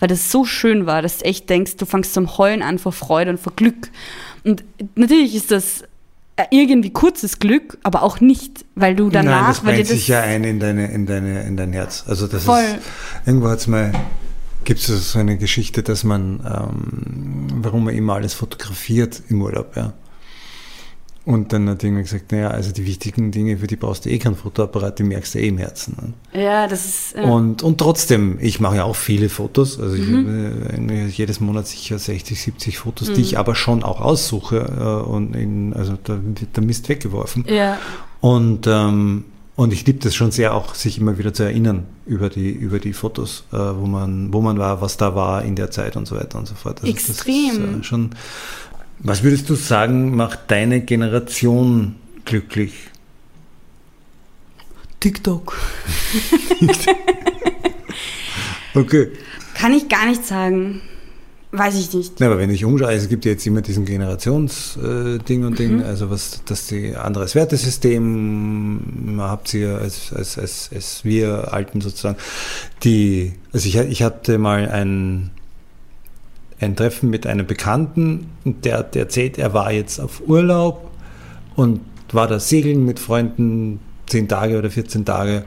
[0.00, 2.92] Weil das so schön war, dass du echt denkst, du fängst zum Heulen an vor
[2.92, 3.90] Freude und vor Glück.
[4.44, 4.62] Und
[4.94, 5.82] natürlich ist das
[6.36, 9.90] äh, irgendwie kurzes Glück, aber auch nicht, weil du danach, Nein, das weil dir brennt
[9.90, 12.04] das sich ja ein in, deine, in, deine, in dein Herz.
[12.06, 12.60] Also das Voll.
[12.60, 12.78] ist,
[13.26, 13.90] irgendwo hat's mal,
[14.68, 19.74] gibt es so eine Geschichte, dass man, ähm, warum man immer alles fotografiert im Urlaub,
[19.76, 19.94] ja.
[21.24, 24.18] Und dann hat irgendwer gesagt, naja, also die wichtigen Dinge, für die brauchst du eh
[24.18, 26.14] kein Fotoapparat, die merkst du eh im Herzen.
[26.34, 26.42] Ne?
[26.42, 30.06] ja, das ist äh, Und, und trotzdem, ich mache ja auch viele Fotos, also ich
[30.06, 30.16] Mhm.
[30.26, 35.08] habe irgendwie jedes Monat sicher 60, 70 Fotos, die ich aber schon auch aussuche äh,
[35.10, 37.46] und in, also da wird der Mist weggeworfen.
[37.48, 37.78] ja,
[38.20, 39.24] Und, ähm,
[39.58, 42.78] und ich liebe das schon sehr, auch sich immer wieder zu erinnern über die, über
[42.78, 46.06] die Fotos, äh, wo, man, wo man war, was da war in der Zeit und
[46.06, 46.80] so weiter und so fort.
[46.80, 47.48] Also Extrem.
[47.48, 48.10] Das ist, äh, schon,
[49.00, 52.72] was würdest du sagen, macht deine Generation glücklich?
[55.00, 55.56] TikTok.
[58.74, 59.08] Okay.
[59.54, 60.82] Kann ich gar nicht sagen.
[61.50, 62.20] Weiß ich nicht.
[62.20, 65.56] Ja, aber wenn ich umschaue, es gibt ja jetzt immer diesen Generationsding und Mhm.
[65.56, 71.80] Ding, also was, dass die anderes Wertesystem habt ihr als, als, als, als wir Alten
[71.80, 72.18] sozusagen.
[72.84, 75.30] Die, also ich, ich hatte mal ein,
[76.60, 80.90] ein Treffen mit einem Bekannten und der hat erzählt, er war jetzt auf Urlaub
[81.56, 81.80] und
[82.12, 85.44] war da segeln mit Freunden zehn Tage oder 14 Tage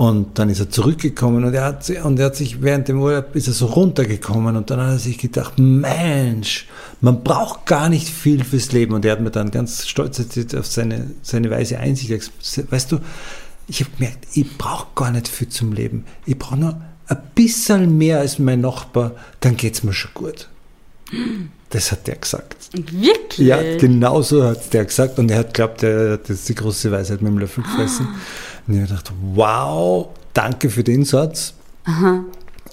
[0.00, 3.36] und dann ist er zurückgekommen und er hat, und er hat sich während dem Urlaub
[3.36, 6.68] ist er so runtergekommen und dann hat er sich gedacht, Mensch,
[7.02, 10.18] man braucht gar nicht viel fürs Leben und er hat mir dann ganz stolz
[10.56, 13.00] auf seine, seine weise Einsicht, gesagt, weißt du,
[13.68, 17.98] ich habe gemerkt, ich brauche gar nicht viel zum Leben, ich brauche nur ein bisschen
[17.98, 20.48] mehr als mein Nachbar, dann geht's mir schon gut.
[21.70, 22.56] Das hat der gesagt.
[22.72, 23.46] Wirklich?
[23.46, 26.90] Ja, genau so hat der gesagt und er hat glaubt, er hat jetzt die große
[26.90, 28.08] Weisheit mit dem Löffel gefressen.
[28.66, 31.54] Und ich habe gedacht, wow, danke für den Satz.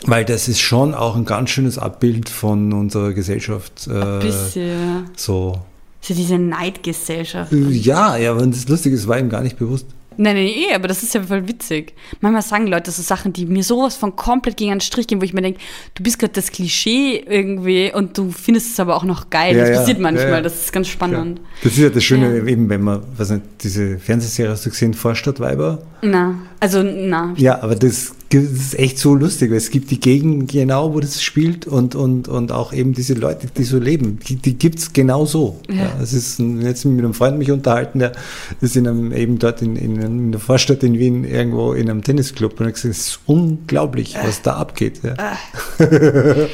[0.06, 3.88] Weil das ist schon auch ein ganz schönes Abbild von unserer Gesellschaft.
[3.90, 5.10] Ein Äh, bisschen.
[5.16, 5.60] so.
[6.02, 7.52] So diese Neidgesellschaft.
[7.52, 9.88] Ja, ja, aber das Lustige ist, war ihm gar nicht bewusst.
[10.18, 11.94] Nein, nein, eh, aber das ist ja voll witzig.
[12.22, 15.26] Manchmal sagen Leute so Sachen, die mir sowas von komplett gegen einen Strich gehen, wo
[15.26, 15.60] ich mir denke,
[15.94, 19.56] du bist gerade das Klischee irgendwie und du findest es aber auch noch geil.
[19.56, 21.40] Ja, das ja, passiert manchmal, ja, das ist ganz spannend.
[21.64, 24.94] Das ist ja das Schöne, eben wenn man, weiß nicht, diese Fernsehserie hast du gesehen,
[24.94, 25.84] Vorstadtweiber?
[26.02, 27.34] Na, also na.
[27.38, 31.00] Ja, aber das, das ist echt so lustig, weil es gibt die Gegend genau, wo
[31.00, 34.80] das spielt und, und, und auch eben diese Leute, die so leben, die, die gibt
[34.80, 35.62] es genau so.
[35.70, 35.76] Ja.
[35.76, 35.92] Ja.
[36.02, 38.12] es ist jetzt mit einem Freund mich unterhalten, der
[38.60, 42.04] ist in einem, eben dort in, in, in der Vorstadt in Wien irgendwo in einem
[42.04, 45.02] Tennisclub und hat gesagt, es ist unglaublich, was da abgeht.
[45.04, 45.38] Ja.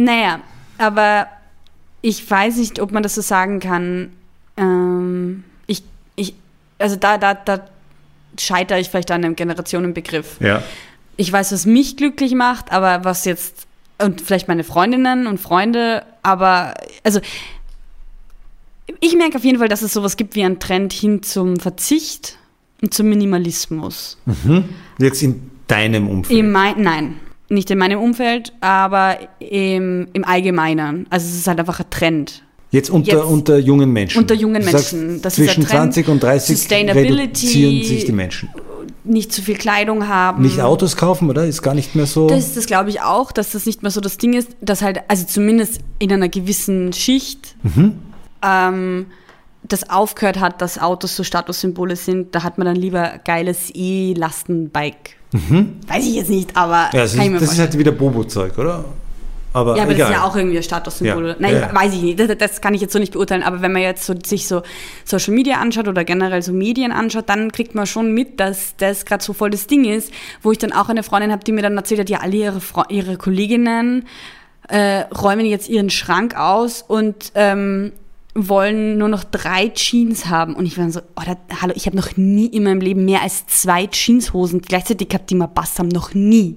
[0.00, 0.38] Naja,
[0.78, 1.26] aber
[2.02, 4.10] ich weiß nicht, ob man das so sagen kann.
[4.56, 5.82] Ähm, ich,
[6.14, 6.34] ich,
[6.78, 7.66] also da, da, da
[8.38, 10.40] scheitere ich vielleicht an einem Generationenbegriff.
[10.40, 10.62] ja.
[11.18, 13.66] Ich weiß, was mich glücklich macht, aber was jetzt,
[13.98, 17.20] und vielleicht meine Freundinnen und Freunde, aber, also,
[19.00, 22.38] ich merke auf jeden Fall, dass es sowas gibt wie einen Trend hin zum Verzicht
[22.80, 24.16] und zum Minimalismus.
[24.98, 26.38] Jetzt in deinem Umfeld.
[26.38, 31.06] Im mein, nein, nicht in meinem Umfeld, aber im, im Allgemeinen.
[31.10, 32.44] Also es ist halt einfach ein Trend.
[32.70, 34.18] Jetzt unter, Jetzt- unter jungen Menschen.
[34.18, 35.22] Unter jungen Menschen.
[35.22, 35.94] Das ist zwischen der Trend.
[35.94, 37.16] 20 und 30 Sustainability.
[37.46, 38.50] reduzieren sich die Menschen.
[39.04, 40.42] Nicht zu viel Kleidung haben.
[40.42, 41.46] Nicht Autos kaufen, oder?
[41.46, 42.26] Ist gar nicht mehr so.
[42.26, 45.00] Das, das glaube ich auch, dass das nicht mehr so das Ding ist, dass halt,
[45.08, 47.56] also zumindest in einer gewissen Schicht,
[48.42, 49.06] ähm,
[49.66, 52.34] das aufgehört hat, dass Autos so Statussymbole sind.
[52.34, 55.16] Da hat man dann lieber geiles E-Lastenbike.
[55.86, 58.84] Weiß ich jetzt nicht, aber ja, das, ist, das ist halt wieder Bobo-Zeug, oder?
[59.52, 60.08] Aber, Ja, aber egal.
[60.08, 61.28] das ist ja auch irgendwie ein Statussymbol.
[61.28, 61.74] Ja, Nein, ja.
[61.74, 62.20] weiß ich nicht.
[62.20, 63.42] Das, das kann ich jetzt so nicht beurteilen.
[63.42, 64.62] Aber wenn man jetzt so, sich so
[65.04, 69.04] Social Media anschaut oder generell so Medien anschaut, dann kriegt man schon mit, dass das
[69.04, 71.62] gerade so voll das Ding ist, wo ich dann auch eine Freundin habe, die mir
[71.62, 74.06] dann erzählt hat, ja, alle ihre, Fre ihre Kolleginnen
[74.68, 77.92] äh, räumen jetzt ihren Schrank aus und ähm,
[78.34, 80.54] wollen nur noch drei Jeans haben.
[80.54, 83.22] Und ich war so, oh, da, hallo, ich habe noch nie in meinem Leben mehr
[83.22, 85.88] als zwei Jeanshosen gleichzeitig gehabt, die mir passt haben.
[85.88, 86.56] Noch nie.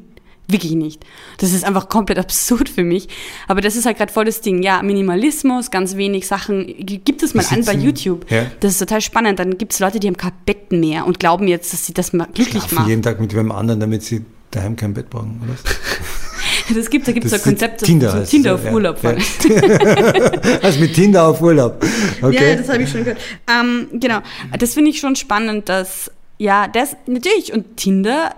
[0.51, 1.03] Wirklich nicht.
[1.37, 3.07] Das ist einfach komplett absurd für mich.
[3.47, 4.61] Aber das ist halt gerade voll das Ding.
[4.63, 6.67] Ja, Minimalismus, ganz wenig Sachen.
[6.77, 8.29] Gibt es mal an bei YouTube.
[8.29, 8.45] Ja.
[8.59, 9.39] Das ist total spannend.
[9.39, 12.13] Dann gibt es Leute, die haben kein Bett mehr und glauben jetzt, dass sie das
[12.13, 12.87] mal glücklich Schlafen macht.
[12.89, 15.55] jeden Tag mit wem anderen, damit sie daheim kein Bett brauchen, oder?
[16.75, 18.71] Das gibt, da gibt es so Das ein ist Konzept, Tinder so Tinder auf ja.
[18.71, 19.03] Urlaub.
[19.03, 19.11] Ja.
[19.11, 19.21] fahren.
[20.61, 21.83] Also mit Tinder auf Urlaub.
[22.21, 22.51] Okay.
[22.51, 23.19] Ja, das habe ich schon gehört.
[23.49, 24.19] Ähm, genau,
[24.57, 28.35] das finde ich schon spannend, dass, ja, das, natürlich, und Tinder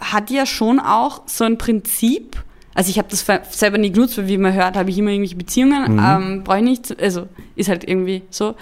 [0.00, 2.42] hat ja schon auch so ein Prinzip,
[2.74, 5.36] also ich habe das selber nie genutzt, weil wie man hört, habe ich immer irgendwelche
[5.36, 5.98] Beziehungen, Mhm.
[5.98, 8.54] ähm, brauche ich nicht, also ist halt irgendwie so.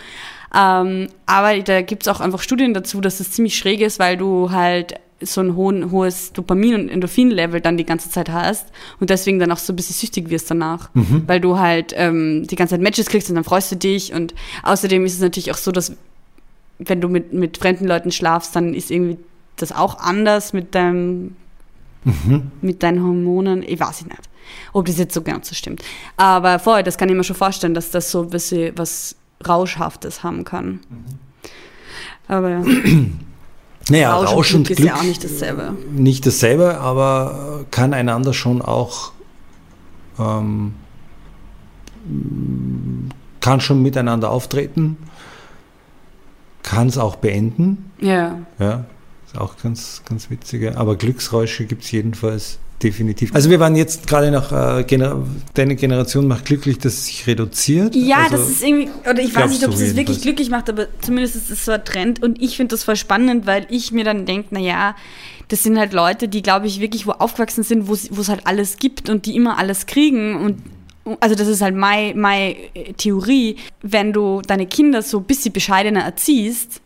[0.55, 4.17] Ähm, aber da gibt es auch einfach Studien dazu, dass das ziemlich schräg ist, weil
[4.17, 8.67] du halt so ein hohen, hohes Dopamin- und Endorphin-Level dann die ganze Zeit hast
[9.01, 10.91] und deswegen dann auch so ein bisschen süchtig wirst danach,
[11.27, 14.35] weil du halt ähm, die ganze Zeit Matches kriegst und dann freust du dich und
[14.63, 15.93] außerdem ist es natürlich auch so, dass
[16.79, 19.17] wenn du mit, mit fremden Leuten schlafst, dann ist irgendwie
[19.57, 21.37] das auch anders mit deinem
[22.61, 23.65] mit deinen Hormonen.
[23.65, 24.17] Ich weiß nicht,
[24.73, 25.83] ob das jetzt so ganz so stimmt.
[26.17, 29.17] Aber vorher, das kann ich mir schon vorstellen, dass das so ein bisschen was
[29.47, 30.81] Rauschhaftes haben kann.
[32.29, 32.63] Aber ja,
[33.89, 35.77] Naja, Rausch, Rausch und Glück ist ja auch nicht dasselbe.
[35.93, 39.13] nicht dasselbe, aber kann einander schon auch,
[40.19, 40.75] ähm,
[43.41, 44.97] kann schon miteinander auftreten,
[46.65, 47.93] kann es auch beenden.
[48.01, 48.39] Ja.
[48.59, 48.85] Ja,
[49.37, 50.77] auch ganz, ganz witzige.
[50.77, 53.35] Aber Glücksräusche gibt es jedenfalls definitiv.
[53.35, 55.23] Also wir waren jetzt gerade nach, äh, Gener
[55.55, 57.95] deine Generation macht glücklich, dass es sich reduziert.
[57.95, 60.69] Ja, also, das ist irgendwie, oder ich weiß nicht, ob es das wirklich glücklich macht,
[60.69, 63.93] aber zumindest ist es so ein Trend und ich finde das voll spannend, weil ich
[63.93, 64.95] mir dann denke, naja,
[65.49, 68.47] das sind halt Leute, die, glaube ich, wirklich wo aufgewachsen sind, wo es es halt
[68.47, 70.63] alles gibt und die immer alles kriegen und
[71.21, 72.57] also das ist halt meine meine
[72.97, 76.81] Theorie, wenn du deine Kinder so ein bisschen bescheidener erziehst,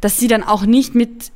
[0.00, 1.32] dass sie dann auch nicht mit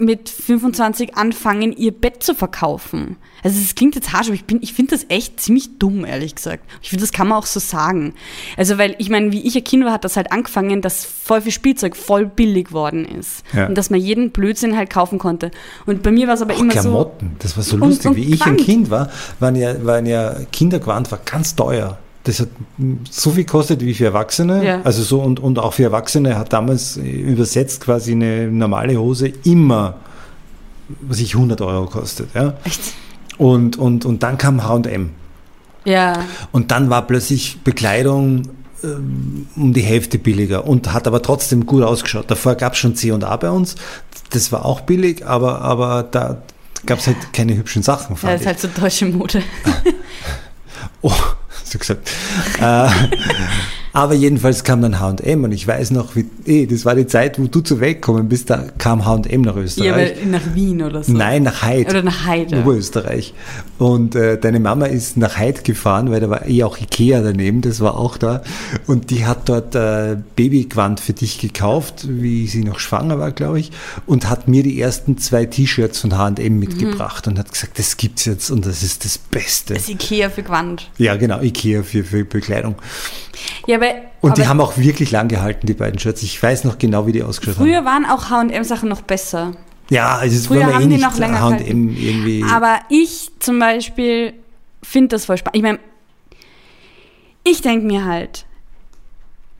[0.00, 3.16] mit 25 anfangen, ihr Bett zu verkaufen.
[3.42, 6.34] Also es klingt jetzt harsch, aber ich, bin- ich finde das echt ziemlich dumm, ehrlich
[6.34, 6.64] gesagt.
[6.82, 8.14] Ich finde, das kann man auch so sagen.
[8.56, 11.40] Also weil, ich meine, wie ich ein Kind war, hat das halt angefangen, dass voll
[11.42, 13.44] viel Spielzeug voll billig worden ist.
[13.52, 13.66] Ja.
[13.66, 15.50] Und dass man jeden Blödsinn halt kaufen konnte.
[15.86, 16.80] Und bei mir war es aber Auch immer so...
[16.80, 18.10] Klamotten, das war so Und- lustig.
[18.10, 18.56] und Wie ich ein.
[18.56, 21.98] Kind war, waren ja, waren ja Kinderquant war ganz teuer.
[22.30, 22.48] Das hat
[23.10, 24.64] so viel kostet wie für Erwachsene.
[24.64, 24.80] Ja.
[24.84, 29.96] Also so und, und auch für Erwachsene hat damals übersetzt quasi eine normale Hose immer,
[31.00, 32.28] was ich 100 Euro kostet.
[32.32, 32.54] Ja?
[32.62, 32.80] Echt?
[33.36, 35.10] Und, und, und dann kam H&M.
[35.84, 38.42] Ja, Und dann war plötzlich Bekleidung
[38.84, 42.30] ähm, um die Hälfte billiger und hat aber trotzdem gut ausgeschaut.
[42.30, 43.74] Davor gab es schon C&A bei uns.
[44.30, 46.42] Das war auch billig, aber, aber da
[46.86, 49.42] gab es halt keine hübschen Sachen, ja das ist halt so deutsche Mode.
[51.02, 51.12] Oh,
[51.70, 52.10] hast du gesagt.
[52.60, 52.88] äh,
[53.92, 57.38] aber jedenfalls kam dann H&M und ich weiß noch, wie, eh, das war die Zeit,
[57.38, 60.14] wo du zu weggekommen bist, da kam H&M nach Ja, Österreich.
[60.20, 61.12] aber nach Wien oder so.
[61.12, 61.88] Nein, nach Heid.
[61.90, 62.60] Oder nach Heide.
[62.60, 63.34] Oberösterreich.
[63.78, 67.62] Und äh, deine Mama ist nach Heid gefahren, weil da war eh auch Ikea daneben,
[67.62, 68.42] das war auch da.
[68.86, 73.60] Und die hat dort äh, Babygewand für dich gekauft, wie sie noch schwanger war, glaube
[73.60, 73.72] ich.
[74.06, 78.24] Und hat mir die ersten zwei T-Shirts von H&M mitgebracht und hat gesagt, das gibt's
[78.24, 79.74] jetzt und das ist das Beste.
[79.74, 80.90] Das Ikea für Gewand.
[80.98, 82.76] Ja, genau, Ikea für, für Bekleidung.
[83.66, 83.86] Ja, aber,
[84.20, 86.22] Und aber die haben auch wirklich lang gehalten, die beiden Shirts.
[86.22, 87.66] Ich weiß noch genau, wie die ausgeschaut haben.
[87.66, 89.52] früher waren auch H&M-Sachen noch besser.
[89.90, 92.44] Ja, also es früher war mir haben eh die noch länger H&M irgendwie...
[92.50, 94.34] Aber ich zum Beispiel
[94.82, 95.56] finde das voll spannend.
[95.56, 95.78] Ich meine,
[97.44, 98.46] ich denke mir halt,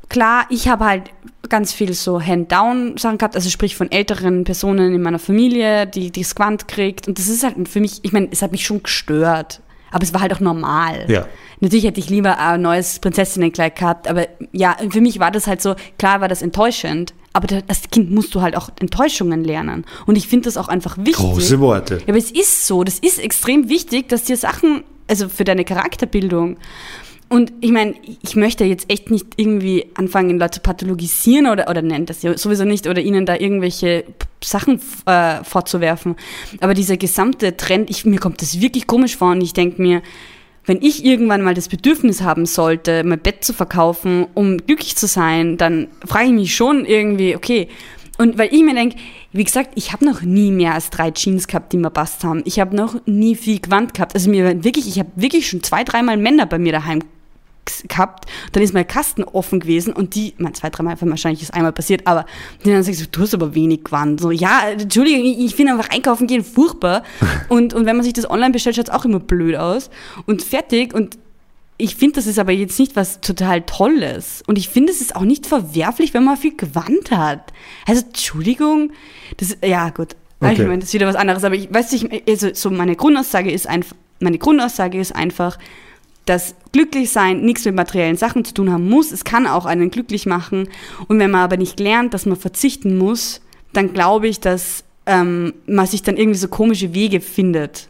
[0.08, 1.10] klar, ich habe halt
[1.48, 6.22] ganz viel so Hand-Down-Sachen gehabt, also sprich von älteren Personen in meiner Familie, die die
[6.22, 7.08] Squant kriegt.
[7.08, 9.60] Und das ist halt für mich, ich meine, es hat mich schon gestört.
[9.90, 11.07] Aber es war halt auch normal.
[11.09, 11.26] Ja.
[11.61, 15.61] Natürlich hätte ich lieber ein neues Prinzessinnenkleid gehabt, aber ja, für mich war das halt
[15.61, 19.85] so, klar war das enttäuschend, aber als Kind musst du halt auch Enttäuschungen lernen.
[20.07, 21.16] Und ich finde das auch einfach wichtig.
[21.16, 21.96] Große Worte.
[21.98, 25.64] Ja, aber es ist so, das ist extrem wichtig, dass dir Sachen, also für deine
[25.64, 26.57] Charakterbildung.
[27.32, 31.80] Und ich meine, ich möchte jetzt echt nicht irgendwie anfangen, Leute zu pathologisieren oder, oder
[31.80, 34.04] nennen das ja sowieso nicht oder ihnen da irgendwelche
[34.42, 36.16] Sachen äh, vorzuwerfen.
[36.60, 40.02] Aber dieser gesamte Trend, ich, mir kommt das wirklich komisch vor und ich denke mir,
[40.66, 45.06] wenn ich irgendwann mal das Bedürfnis haben sollte, mein Bett zu verkaufen, um glücklich zu
[45.06, 47.68] sein, dann frage ich mich schon irgendwie, okay.
[48.18, 48.96] Und weil ich mir denke,
[49.32, 52.42] wie gesagt, ich habe noch nie mehr als drei Jeans gehabt, die mir passt haben.
[52.44, 54.14] Ich habe noch nie viel Gewand gehabt.
[54.14, 57.00] Also mir wirklich, ich habe wirklich schon zwei, dreimal Männer bei mir daheim
[57.88, 58.26] gehabt.
[58.52, 62.06] Dann ist mein Kasten offen gewesen und die, mein zwei, dreimal, wahrscheinlich ist einmal passiert,
[62.06, 62.26] aber
[62.64, 64.20] die dann sagst du, du hast aber wenig Gewand.
[64.20, 67.02] So, ja, Entschuldigung, ich, finde einfach einkaufen gehen furchtbar.
[67.48, 69.90] Und, und wenn man sich das online bestellt, schaut es auch immer blöd aus.
[70.26, 70.94] Und fertig.
[70.94, 71.18] Und
[71.78, 74.42] ich finde, das ist aber jetzt nicht was total Tolles.
[74.46, 77.52] Und ich finde, es ist auch nicht verwerflich, wenn man viel Gewand hat.
[77.87, 78.92] Also, Entschuldigung,
[79.38, 80.14] das, ja, gut.
[80.40, 80.52] Okay.
[80.52, 80.62] Okay.
[80.62, 81.44] Ich meine, das ist wieder was anderes.
[81.44, 85.59] Aber ich weiß nicht, also so meine Grundaussage ist einfach, meine Grundaussage ist einfach,
[86.30, 89.10] dass glücklich sein nichts mit materiellen Sachen zu tun haben muss.
[89.10, 90.68] Es kann auch einen glücklich machen.
[91.08, 93.40] Und wenn man aber nicht lernt, dass man verzichten muss,
[93.72, 97.88] dann glaube ich, dass ähm, man sich dann irgendwie so komische Wege findet.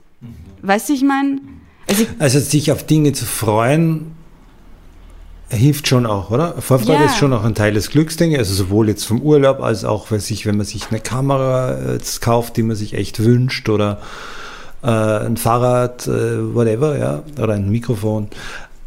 [0.62, 1.38] Weißt du, ich meine?
[1.87, 4.12] Also Also sich auf Dinge zu freuen,
[5.50, 6.62] hilft schon auch, oder?
[6.62, 7.07] Vorfreude Ja.
[7.07, 8.38] ist schon auch ein Teil des Glücks, denke ich.
[8.38, 11.98] Also sowohl jetzt vom Urlaub als auch, weiß ich, wenn man sich eine Kamera äh,
[12.22, 14.00] kauft, die man sich echt wünscht oder
[14.83, 18.29] äh, ein Fahrrad, äh, whatever, ja, oder ein Mikrofon.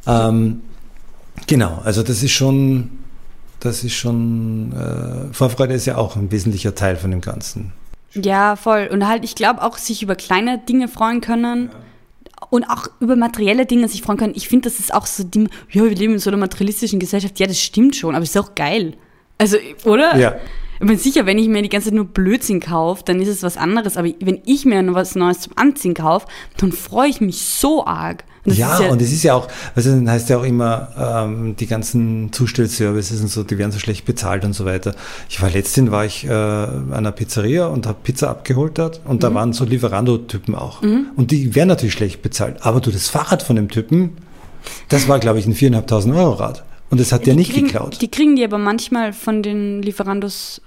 [0.08, 0.62] Ähm,
[1.48, 2.90] genau, also das ist schon,
[3.60, 7.72] das ist schon, äh, Vorfreude ist ja auch ein wesentlicher Teil von dem Ganzen.
[8.14, 8.90] ja, voll.
[8.92, 11.70] Und halt, ich glaube auch, sich über kleine Dinge freuen können.
[12.50, 14.34] Und auch über materielle Dinge sich freuen können.
[14.36, 17.40] Ich finde, das ist auch so, die, ja, wir leben in so einer materialistischen Gesellschaft.
[17.40, 18.94] Ja, das stimmt schon, aber es ist auch geil.
[19.40, 20.16] Also, oder?
[20.18, 20.36] Ja.
[20.84, 23.42] Ich bin sicher, wenn ich mir die ganze Zeit nur Blödsinn kaufe, dann ist es
[23.42, 23.96] was anderes.
[23.96, 27.86] Aber wenn ich mir noch was Neues zum Anziehen kaufe, dann freue ich mich so
[27.86, 28.26] arg.
[28.44, 30.90] Ja, ist und es ist ja auch, also dann heißt ja auch immer,
[31.26, 34.94] ähm, die ganzen Zustellservices und so, die werden so schlecht bezahlt und so weiter.
[35.30, 39.16] Ich war letztens war ich äh, an einer Pizzeria und habe Pizza abgeholt dort und
[39.16, 39.20] Mhm.
[39.22, 40.82] da waren so Lieferando-Typen auch.
[40.82, 42.58] Und die werden natürlich schlecht bezahlt.
[42.66, 44.18] Aber du, das Fahrrad von dem Typen,
[44.90, 46.66] das war, glaube ich, ein 4.500 Euro Rad.
[46.94, 48.00] Und das hat der die nicht kriegen, geklaut.
[48.02, 50.62] Die kriegen die aber manchmal von den Lieferandos.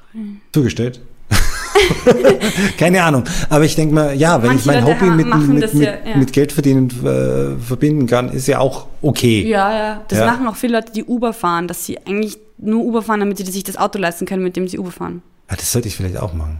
[0.52, 1.00] Zugestellt.
[2.78, 3.24] Keine Ahnung.
[3.48, 5.94] Aber ich denke mal, ja, wenn ich Manche mein Leute Hobby mit, mit, mit, ja,
[6.04, 6.16] ja.
[6.16, 9.46] mit Geld verdienen äh, verbinden kann, ist ja auch okay.
[9.48, 10.04] Ja, ja.
[10.08, 10.26] Das Ja.
[10.26, 13.44] machen auch viele Leute, die Uber fahren, dass sie eigentlich nur Uber fahren, damit sie
[13.44, 15.22] sich das Auto leisten können, mit dem sie Uber fahren.
[15.48, 16.58] Ah, das sollte ich vielleicht auch machen.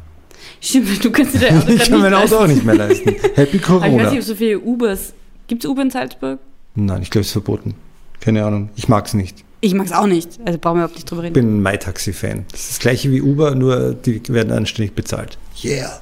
[0.61, 3.09] Stimmt, du kannst dir dein Auto Ich kann mein Auto auch nicht mehr leisten.
[3.35, 4.11] Happy Aber ich weiß Corona.
[4.11, 5.13] nicht, ob so viele Ubers.
[5.49, 6.39] Gibt es Uber in Salzburg?
[6.75, 7.75] Nein, ich glaube, es ist verboten.
[8.21, 8.71] Keine Ahnung.
[8.77, 9.45] Ich mag es nicht.
[9.61, 10.39] Ich mag es auch nicht.
[10.45, 11.35] Also brauchen wir überhaupt nicht drüber Ich reden.
[11.35, 12.45] bin ein MyTaxi-Fan.
[12.51, 15.39] Das ist das gleiche wie Uber, nur die werden anständig bezahlt.
[15.65, 16.01] Yeah.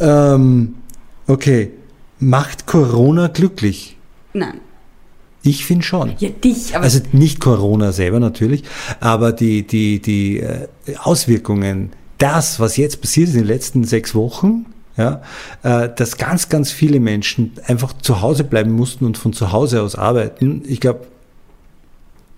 [0.34, 0.74] ähm,
[1.26, 1.70] okay.
[2.18, 3.96] Macht Corona glücklich?
[4.32, 4.60] Nein.
[5.42, 6.14] Ich finde schon.
[6.18, 8.64] Ja, dich, aber Also nicht Corona selber natürlich,
[9.00, 10.68] aber die, die, die äh,
[11.02, 14.64] Auswirkungen, das, was jetzt passiert ist in den letzten sechs Wochen,
[14.96, 15.20] ja,
[15.62, 19.82] äh, dass ganz, ganz viele Menschen einfach zu Hause bleiben mussten und von zu Hause
[19.82, 20.62] aus arbeiten.
[20.66, 21.06] Ich glaube,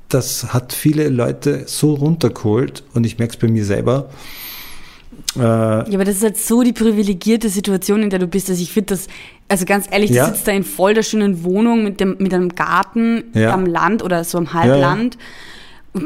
[0.08, 4.08] das hat viele Leute so runtergeholt und ich merke es bei mir selber.
[5.36, 8.58] Äh, Ja, aber das ist halt so die privilegierte Situation, in der du bist, dass
[8.60, 9.06] ich finde das,
[9.48, 10.26] also ganz ehrlich, Ja.
[10.26, 13.52] du sitzt da in voll der schönen Wohnung mit, dem, mit einem Garten Ja.
[13.52, 14.52] am Land oder so am ja.
[14.54, 15.18] Halbland.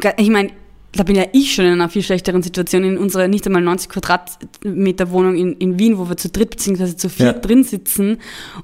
[0.01, 0.51] Ga- ich meine,
[0.93, 3.89] da bin ja ich schon in einer viel schlechteren Situation in unserer nicht einmal 90
[3.91, 7.41] Quadratmeter Wohnung in, in Wien, wo wir zu dritt beziehungsweise zu viert Ja.
[7.41, 8.19] drin sitzen.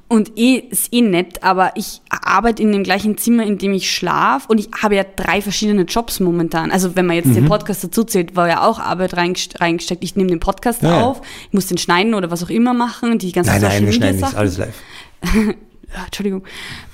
[0.08, 3.90] Und eh, ist eh nett, aber ich arbeite in dem gleichen Zimmer, in dem ich
[3.90, 6.72] schlafe und ich habe ja drei verschiedene Jobs momentan.
[6.72, 7.34] Also wenn man jetzt Mhm.
[7.34, 10.02] den Podcast dazu zählt, war ja auch Arbeit reingest- reingesteckt.
[10.02, 13.18] Ich nehme den Podcast Ja, auf, ich muss den schneiden oder was auch immer machen,
[13.20, 14.38] die ganzen nein, Social nein, wir Media schneiden nicht Sachen.
[14.38, 14.74] alles live.
[15.96, 16.44] Ja, Entschuldigung.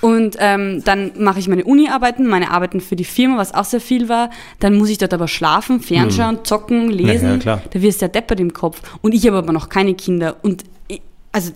[0.01, 3.81] Und ähm, dann mache ich meine Uni-Arbeiten, meine Arbeiten für die Firma, was auch sehr
[3.81, 4.31] viel war.
[4.61, 7.29] Dann muss ich dort aber schlafen, fernschauen, zocken, lesen.
[7.29, 7.35] Hm.
[7.35, 7.63] ja, klar.
[7.69, 8.81] Da wirst du ja deppert im Kopf.
[9.01, 10.37] Und ich habe aber noch keine Kinder.
[10.43, 11.51] Und ich, also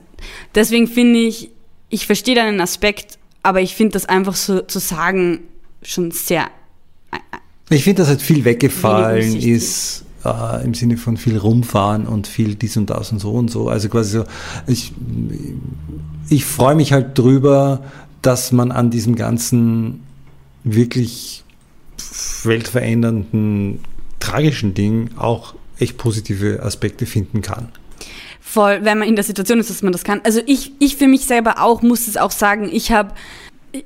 [0.57, 1.51] deswegen finde ich,
[1.89, 5.43] ich verstehe deinen Aspekt, aber ich finde das einfach so zu sagen
[5.83, 6.49] schon sehr.
[7.71, 12.57] Ich finde, dass halt viel weggefallen ist, äh, im Sinne von viel rumfahren und viel
[12.57, 13.69] dies und das und so und so.
[13.69, 14.25] Also quasi so,
[14.67, 14.93] ich,
[16.29, 17.83] ich freue mich halt drüber,
[18.23, 20.03] dass man an diesem ganzen
[20.65, 21.45] wirklich
[22.43, 23.81] weltverändernden,
[24.21, 27.69] tragischen Ding auch echt positive Aspekte finden kann.
[28.41, 30.21] voll, wenn man in der Situation ist, dass man das kann.
[30.25, 33.13] Also ich, ich für mich selber auch muss es auch sagen, ich habe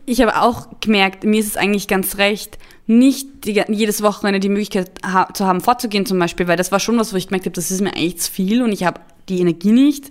[0.06, 4.48] ich habe auch gemerkt, mir ist es eigentlich ganz recht, nicht die, jedes Wochenende die
[4.48, 7.46] Möglichkeit ha zu haben, fortzugehen zum Beispiel, weil das war schon was, wo ich gemerkt
[7.46, 9.00] habe, das ist mir eigentlich zu viel und ich habe
[9.30, 10.10] die Energie nicht.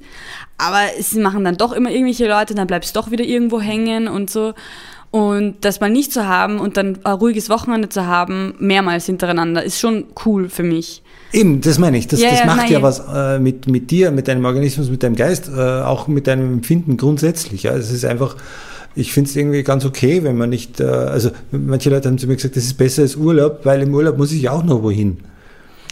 [0.57, 4.07] Aber es machen dann doch immer irgendwelche Leute, dann bleibst du doch wieder irgendwo hängen
[4.07, 4.53] und so.
[5.11, 9.63] Und das mal nicht zu haben und dann ein ruhiges Wochenende zu haben, mehrmals hintereinander,
[9.63, 11.01] ist schon cool für mich.
[11.31, 12.07] Eben, das meine ich.
[12.07, 12.71] Das, Ja, das ja, macht nein.
[12.71, 16.27] ja was äh, mit, mit dir, mit deinem Organismus, mit deinem Geist, äh, auch mit
[16.27, 17.63] deinem Empfinden grundsätzlich.
[17.63, 17.75] Ja.
[17.75, 18.35] Es ist einfach,
[18.95, 22.27] ich finde es irgendwie ganz okay, wenn man nicht, äh, also manche Leute haben zu
[22.27, 25.17] mir gesagt, das ist besser als Urlaub, weil im Urlaub muss ich auch noch wohin.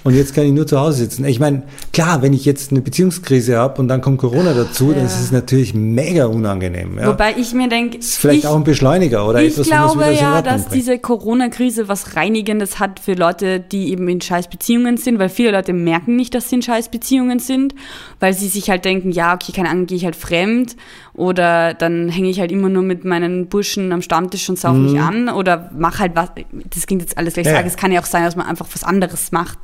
[0.08, 1.26] Und jetzt kann ich nur zu Hause sitzen.
[1.26, 4.96] Ich meine, klar, wenn ich jetzt eine Beziehungskrise habe und dann kommt Corona dazu, Ja.
[4.96, 6.98] dann ist es natürlich mega unangenehm.
[6.98, 7.08] Ja.
[7.08, 10.22] Wobei ich mir denke, ist vielleicht auch ein Beschleuniger oder ich etwas, glaube was wieder
[10.22, 10.76] ja, dass bringt.
[10.76, 15.74] diese Corona-Krise was Reinigendes hat für Leute, die eben in Scheißbeziehungen sind, weil viele Leute
[15.74, 17.76] merken nicht, dass sie in Scheißbeziehungen sind,
[18.22, 20.78] weil sie sich halt denken, ja, okay, keine Ahnung, gehe ich halt fremd
[21.16, 24.98] oder dann hänge ich halt immer nur mit meinen Burschen am Stammtisch und sauf mich
[24.98, 26.30] an oder mach halt was,
[26.74, 27.50] das klingt jetzt alles gleich Mhm.
[27.52, 27.56] Ja.
[27.58, 29.58] sagen, es kann ja auch sein, dass man einfach was anderes macht.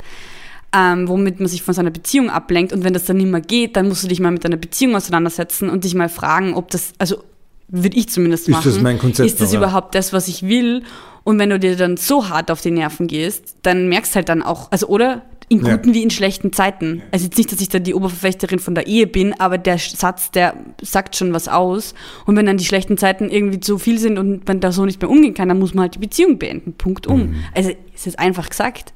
[0.75, 2.73] Ähm, womit man sich von seiner Beziehung ablenkt.
[2.73, 4.95] Und wenn das dann nicht mehr geht, dann musst du dich mal mit deiner Beziehung
[4.95, 7.23] auseinandersetzen und dich mal fragen, ob das, also
[7.67, 8.71] würde ich zumindest Ist machen.
[8.71, 9.67] das mein Konzept Ist das noch, ja?
[9.67, 10.83] überhaupt das, was ich will?
[11.23, 14.43] Und wenn du dir dann so hart auf die Nerven gehst, dann merkst halt dann
[14.43, 15.75] auch, also oder in Ja.
[15.75, 17.01] guten wie in schlechten Zeiten.
[17.11, 20.31] Also jetzt nicht, dass ich da die Oberverfechterin von der Ehe bin, aber der Satz,
[20.31, 21.93] der sagt schon was aus.
[22.25, 25.01] Und wenn dann die schlechten Zeiten irgendwie zu viel sind und man da so nicht
[25.01, 26.73] mehr umgehen kann, dann muss man halt die Beziehung beenden.
[26.73, 27.19] Punkt um.
[27.27, 27.35] Mhm.
[27.55, 28.93] Also ist jetzt einfach gesagt.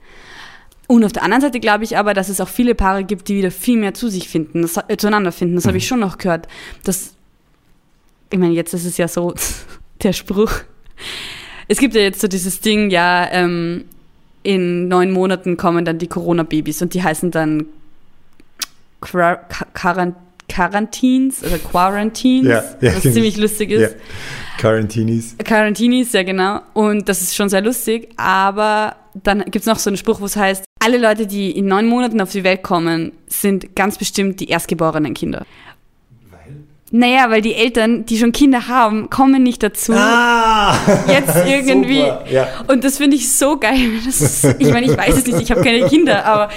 [0.87, 3.35] Und auf der anderen Seite glaube ich aber, dass es auch viele Paare gibt, die
[3.35, 5.55] wieder viel mehr zu sich finden, das, äh, zueinander finden.
[5.55, 6.47] Das habe ich schon noch gehört.
[6.83, 7.11] Dass,
[8.31, 9.33] ich meine, jetzt ist es ja so,
[10.03, 10.51] der Spruch.
[11.67, 13.83] Es gibt ja jetzt so dieses Ding, ja, ähm,
[14.43, 17.65] in neun Monaten kommen dann die Corona-Babys und die heißen dann
[19.01, 20.15] Qua- Ka- Quarant
[20.49, 23.13] Quarantines oder Quarantines, Ja, ja, was genau.
[23.15, 23.81] ziemlich lustig ist.
[23.81, 23.97] Ja.
[24.57, 25.35] Quarantinis.
[25.43, 26.61] Quarantinis, ja genau.
[26.73, 28.07] Und das ist schon sehr lustig.
[28.15, 31.87] Aber dann gibt's noch so einen Spruch, wo es heißt, alle Leute, die in neun
[31.87, 35.45] Monaten auf die Welt kommen, sind ganz bestimmt die erstgeborenen Kinder.
[36.89, 39.91] Naja, weil die Eltern, die schon Kinder haben, kommen nicht dazu.
[39.93, 40.73] Ah!
[41.09, 41.99] Jetzt irgendwie.
[41.99, 42.47] Super, ja.
[42.69, 43.89] Und das finde ich so geil.
[44.07, 46.49] Ist, ich meine, ich weiß es nicht, ich habe keine Kinder, aber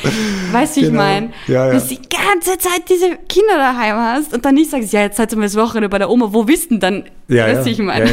[0.52, 1.02] weißt du, wie ich Genau.
[1.02, 1.30] meine?
[1.48, 1.72] Ja, ja.
[1.72, 5.16] Dass du die ganze Zeit diese Kinder daheim hast und dann nicht sagst, ja, jetzt
[5.16, 7.04] seid ihr mal das Wochenende bei der Oma, wo wisst denn dann?
[7.26, 8.08] Ja, weißt du, ich meine?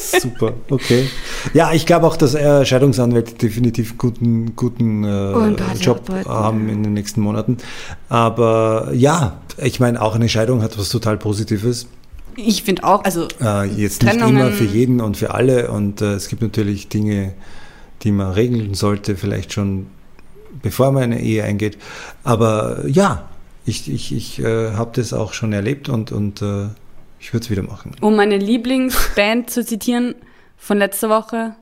[0.00, 1.08] Super, okay.
[1.52, 6.82] Ja, ich glaube auch, dass äh, Scheidungsanwälte definitiv einen guten, guten äh, Job haben in
[6.82, 7.58] den nächsten Monaten.
[8.08, 11.86] Aber ja, ich meine, auch eine Scheidung hat was total Positives.
[12.36, 14.36] Ich finde auch, also Äh, jetzt nicht Trennungen.
[14.36, 15.70] immer für jeden und für alle.
[15.70, 17.34] Und äh, es gibt natürlich Dinge,
[18.02, 19.86] die man regeln sollte, vielleicht schon
[20.62, 21.78] bevor man eine Ehe eingeht.
[22.22, 23.28] Aber ja,
[23.66, 26.66] ich, ich, ich äh, habe das auch schon erlebt und, und äh,
[27.24, 27.96] ich würde es wieder machen.
[28.02, 30.14] um meine Lieblingsband zu zitieren
[30.58, 31.56] von letzter Woche.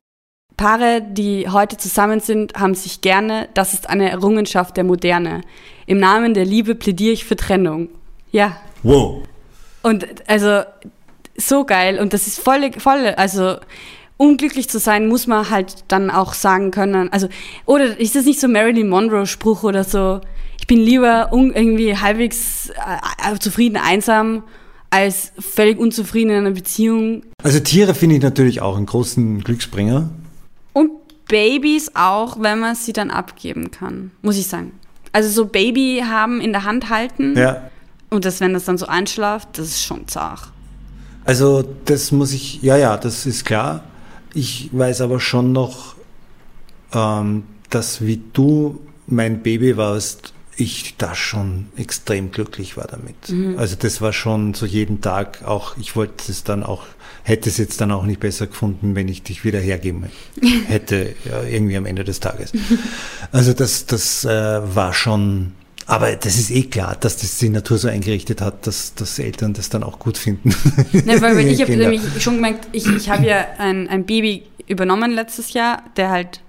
[0.57, 3.47] Paare, die heute zusammen sind, haben sich gerne.
[3.53, 5.41] Das ist eine Errungenschaft der Moderne.
[5.85, 7.87] Im Namen der Liebe plädiere ich für Trennung.
[8.31, 8.57] Ja.
[8.83, 9.23] Wow.
[9.83, 10.63] Und also
[11.37, 11.97] so geil.
[11.97, 13.55] Und das ist voll, voll, also
[14.17, 17.11] unglücklich zu sein, muss man halt dann auch sagen können.
[17.13, 17.29] Also,
[17.65, 20.19] oder ist das nicht so Marilyn Monroe-Spruch oder so?
[20.59, 24.43] Ich bin lieber irgendwie halbwegs äh, äh, zufrieden einsam
[24.93, 27.23] als völlig unzufrieden in einer Beziehung.
[27.41, 30.09] Also Tiere finde ich natürlich auch einen großen Glücksbringer.
[30.73, 30.91] Und
[31.27, 34.71] Babys auch, wenn man sie dann abgeben kann, muss ich sagen.
[35.11, 37.69] Also so Baby haben in der Hand halten Ja.
[38.11, 40.51] und das, wenn das dann so einschlaft, das ist schon zart.
[41.25, 43.83] Also das muss ich, ja, ja, das ist klar.
[44.35, 45.95] Ich weiß aber schon noch,
[46.93, 53.15] ähm, dass wie du mein Baby warst, ich da schon extrem glücklich war damit.
[53.57, 56.83] Also das war schon so jeden Tag auch, ich wollte es dann auch,
[57.23, 60.05] hätte es jetzt dann auch nicht besser gefunden, wenn ich dich wieder hergeben
[60.67, 62.51] hätte, ja, irgendwie am Ende des Tages.
[63.31, 65.53] Also das, das äh, war schon,
[65.87, 69.53] aber das ist eh klar, dass das die Natur so eingerichtet hat, dass, dass Eltern
[69.53, 70.53] das dann auch gut finden.
[70.93, 75.11] Ne, weil, ich habe nämlich schon gemerkt, ich, ich habe ja ein, ein Baby übernommen
[75.11, 76.41] letztes Jahr, der halt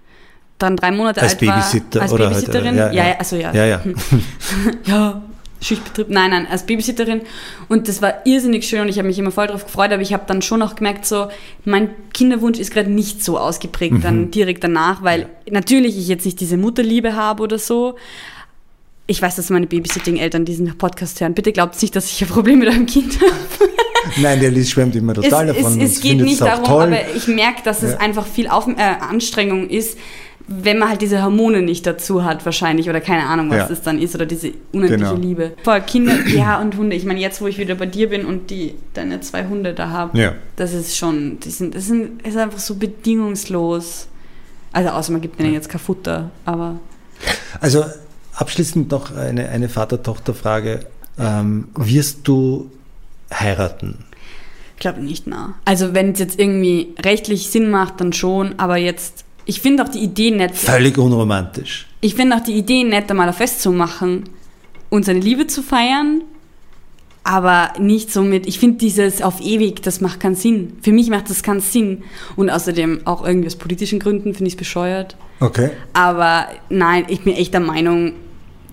[0.59, 2.03] dann drei Monate Als alt Babysitter war.
[2.03, 2.75] Als oder halt, Babysitterin.
[2.77, 3.09] äh, ja, ja, ja.
[3.11, 3.53] ja, also ja.
[3.55, 3.81] Ja, ja.
[4.87, 5.23] ja,
[5.61, 6.11] Schichtbetrieb.
[6.11, 7.23] Nein, nein, als Babysitterin.
[7.69, 10.13] Und das war irrsinnig schön und ich habe mich immer voll darauf gefreut, aber ich
[10.13, 11.29] habe dann schon auch gemerkt, so,
[11.65, 14.03] mein Kinderwunsch ist gerade nicht so ausgeprägt Mhm.
[14.03, 17.97] dann direkt danach, weil natürlich ich jetzt nicht diese Mutterliebe habe oder so.
[19.07, 21.35] Ich weiß, dass meine Babysitting-Eltern diesen Podcast hören.
[21.35, 23.33] Bitte glaubt nicht, dass ich ein Problem mit eurem Kind habe.
[24.23, 25.81] Nein, der Lies schwärmt immer Es, total es, davon.
[25.81, 26.83] es und geht nicht darum, toll.
[26.85, 27.99] aber ich merke, dass es Ja.
[27.99, 29.99] einfach viel Auf, äh, Anstrengung ist,
[30.47, 33.67] wenn man halt diese Hormone nicht dazu hat, wahrscheinlich, oder keine Ahnung, was Ja.
[33.69, 35.15] das dann ist, oder diese unendliche Genau.
[35.15, 35.53] Liebe.
[35.63, 36.95] Voll Kinder, ja, und Hunde.
[36.97, 39.89] Ich meine, jetzt, wo ich wieder bei dir bin und die deine zwei Hunde da
[39.89, 40.35] habe, Ja.
[40.57, 44.09] das ist schon, die sind, das sind, ist einfach so bedingungslos.
[44.73, 46.77] Also, außer man gibt denen jetzt kein Futter, aber.
[47.61, 47.85] Also
[48.35, 50.81] abschließend noch eine, eine Vater-Tochter-Frage.
[51.19, 52.71] Ähm, wirst du
[53.33, 54.05] heiraten?
[54.75, 55.55] Ich glaube nicht, na.
[55.65, 59.89] Also wenn es jetzt irgendwie rechtlich Sinn macht, dann schon, aber jetzt, ich finde auch
[59.89, 60.55] die Idee nett.
[60.55, 61.87] Völlig unromantisch.
[62.01, 64.25] Ich finde auch die Idee nett, da mal ein Fest zu machen
[64.91, 66.23] und seine Liebe zu feiern,
[67.23, 70.75] aber nicht so mit, ich finde dieses auf ewig, das macht keinen Sinn.
[70.83, 72.03] Für mich macht das keinen Sinn.
[72.37, 75.17] Und außerdem auch irgendwie aus politischen Gründen finde ich es bescheuert.
[75.41, 75.71] Okay.
[75.95, 78.13] Aber nein, ich bin echt der Meinung,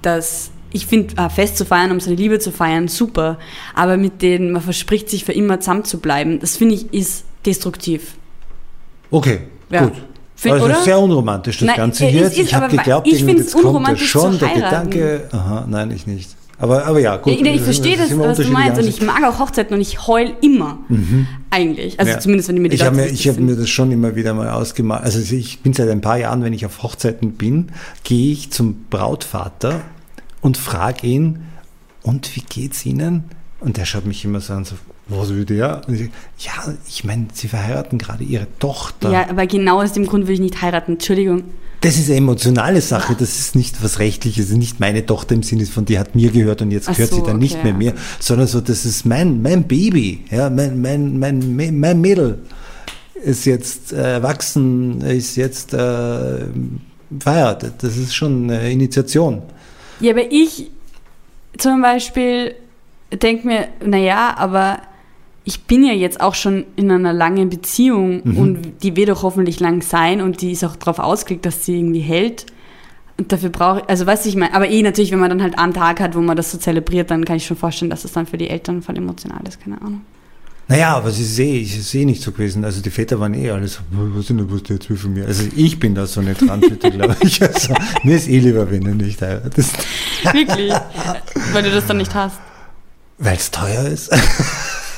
[0.01, 3.39] dass ich finde, ein Fest zu feiern, um seine Liebe zu feiern, super.
[3.73, 7.23] Aber mit denen, man verspricht sich für immer zusammen zu bleiben, das finde ich ist
[7.45, 8.15] destruktiv.
[9.09, 9.85] Okay, Ja.
[9.85, 9.93] gut.
[10.41, 10.81] Find- also oder?
[10.83, 12.25] sehr unromantisch das Nein, Ganze hier.
[12.25, 14.49] ist- ich habe geglaubt, ich jetzt kommt ja unromantisch schon der.
[14.49, 15.27] Gedanke.
[15.31, 16.35] Aha, nein, ich nicht.
[16.57, 17.33] Aber, aber ja, gut.
[17.33, 18.79] ich, ich verstehe das, was du meinst.
[18.79, 20.77] Und ich mag auch Hochzeiten und ich heul immer.
[21.49, 21.99] Eigentlich.
[21.99, 22.19] Also Ja.
[22.19, 24.33] zumindest, wenn die mir die ich habe mir, ich hab mir das schon immer wieder
[24.33, 25.03] mal ausgemalt.
[25.03, 27.69] Also ich bin seit ein paar Jahren, wenn ich auf Hochzeiten bin,
[28.03, 29.81] gehe ich zum Brautvater
[30.41, 31.43] und frage ihn,
[32.03, 33.25] und wie geht's Ihnen?
[33.59, 34.75] Und der schaut mich immer so an, so,
[35.19, 35.81] was will der?
[35.87, 36.09] Ich,
[36.45, 39.11] ja, ich meine, Sie verheiraten gerade Ihre Tochter.
[39.11, 40.93] Ja, aber genau aus dem Grund will ich nicht heiraten.
[40.93, 41.43] Entschuldigung.
[41.81, 45.33] Das ist eine emotionale Sache, das ist nicht was Rechtliches, das ist nicht meine Tochter
[45.33, 47.55] im Sinne von, die hat mir gehört und jetzt Ach gehört so, sie dann nicht
[47.55, 47.93] okay, mehr ja.
[47.93, 52.37] mir, sondern so, das ist mein, mein Baby, ja, mein, mein, mein, mein Mädel
[53.23, 56.45] ist jetzt äh, erwachsen, ist jetzt äh,
[57.19, 57.73] verheiratet.
[57.79, 59.41] Das ist schon eine Initiation.
[59.99, 60.71] Ja, aber ich
[61.57, 62.55] zum Beispiel
[63.11, 64.79] denke mir, naja, aber
[65.43, 68.37] ich bin ja jetzt auch schon in einer langen Beziehung Mhm.
[68.37, 71.77] und die wird auch hoffentlich lang sein und die ist auch darauf ausgelegt, dass sie
[71.77, 72.45] irgendwie hält.
[73.17, 75.41] Und dafür brauche ich, also weißt du, ich meine, aber eh natürlich, wenn man dann
[75.41, 78.03] halt einen Tag hat, wo man das so zelebriert, dann kann ich schon vorstellen, dass
[78.05, 80.01] es dann für die Eltern voll emotional ist, keine Ahnung.
[80.67, 82.63] Naja, aber sie sehe ich eh nicht so gewesen.
[82.63, 85.25] Also die Väter waren eh alles, so, was sind was der jetzt will von mir?
[85.25, 87.41] Also ich bin da so nicht dran, bitte, glaube ich.
[87.41, 87.73] Also,
[88.03, 89.75] mir ist eh lieber, wenn du nicht heiratest.
[90.31, 90.71] Wirklich?
[91.51, 92.37] Weil du das dann nicht hast.
[93.17, 94.11] Weil es teuer ist.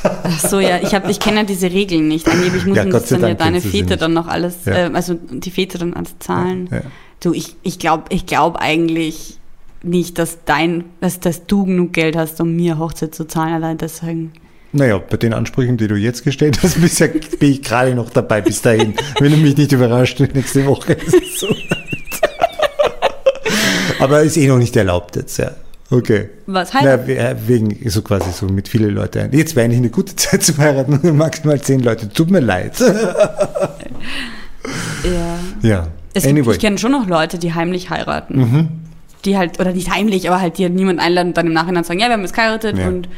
[0.03, 2.27] Ach so, ja, ich, hab- ich kenne ja diese Regeln nicht.
[2.27, 4.87] Angeblich müssen Ja, das dann ja Dank deine du sie Väter dann noch alles, Ja.
[4.87, 6.67] äh, also die Väter dann alles zahlen.
[6.71, 6.81] Ja.
[7.21, 9.37] Du, ich, ich glaube ich glaub eigentlich
[9.81, 13.77] nicht, dass dein, dass, dass du genug Geld hast, um mir Hochzeit zu zahlen, allein
[13.77, 14.33] deswegen.
[14.75, 18.41] Naja, bei den Ansprüchen, die du jetzt gestellt hast, bisher bin ich gerade noch dabei
[18.41, 18.95] bis dahin.
[19.19, 21.47] Wenn du mich nicht überrascht, nächste Woche ist es so.
[23.99, 25.51] Aber ist eh noch nicht erlaubt jetzt, ja.
[25.93, 26.29] Okay.
[26.47, 29.31] Was heißt Na, we- äh, wegen so quasi so mit viele Leute ein.
[29.31, 32.09] Jetzt wäre eigentlich eine gute Zeit zum heiraten, maximal zehn Leute.
[32.09, 32.73] Tut mir leid.
[35.03, 35.37] Ja.
[35.61, 35.87] Ja.
[36.13, 36.47] Es gibt, anyway.
[36.47, 36.51] Mhm.
[36.53, 38.69] ich kenne schon noch Leute, die heimlich heiraten.
[39.25, 41.83] Die halt, oder nicht heimlich, aber halt die halt niemand einladen und dann im Nachhinein
[41.83, 42.87] sagen, ja, wir haben jetzt geheiratet Ja.
[42.87, 43.09] und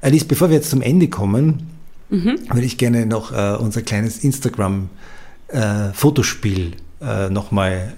[0.00, 1.68] Alice, bevor wir jetzt zum Ende kommen,
[2.08, 2.38] Mhm.
[2.48, 6.72] würde ich gerne noch äh, unser kleines Instagram-Fotospiel
[7.02, 7.92] äh, nochmal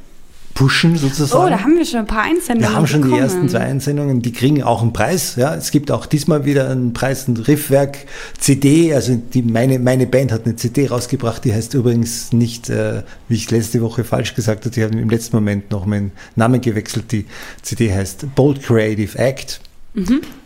[0.57, 1.45] pushen, sozusagen.
[1.45, 2.73] Oh, da haben wir schon ein paar Einsendungen.
[2.73, 3.23] Wir haben schon die bekommen.
[3.23, 5.37] ersten zwei Einsendungen, die kriegen auch einen Preis.
[5.37, 7.99] Ja, es gibt auch diesmal wieder einen Preis, ein Riffwerk
[8.39, 8.93] CD.
[8.93, 13.37] Also die, meine, meine Band hat eine CD rausgebracht, die heißt übrigens nicht, äh, wie
[13.37, 17.13] ich letzte Woche falsch gesagt habe, die haben im letzten Moment noch meinen Namen gewechselt.
[17.13, 17.27] Die
[17.63, 19.61] CD heißt Bold Creative Act.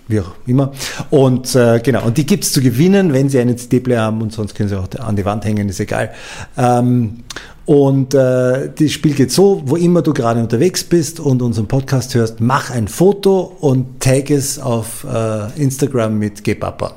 [0.06, 0.72] Wie auch immer.
[1.10, 4.32] Und äh, genau, und die gibt es zu gewinnen, wenn Sie einen CD-Player haben und
[4.32, 6.12] sonst können Sie auch an die Wand hängen, ist egal.
[6.56, 7.24] Ähm,
[7.70, 12.16] und äh, das Spiel geht so, wo immer du gerade unterwegs bist und unseren Podcast
[12.16, 16.96] hörst, mach ein Foto und tag es auf äh, Instagram mit Gepapa.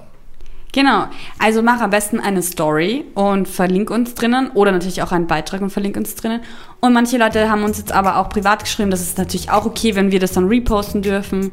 [0.72, 1.06] Genau.
[1.38, 5.62] Also mach am besten eine Story und verlink uns drinnen oder natürlich auch einen Beitrag
[5.62, 6.42] und verlink uns drinnen.
[6.80, 9.94] Und manche Leute haben uns jetzt aber auch privat geschrieben, das ist natürlich auch okay,
[9.94, 11.52] wenn wir das dann reposten dürfen.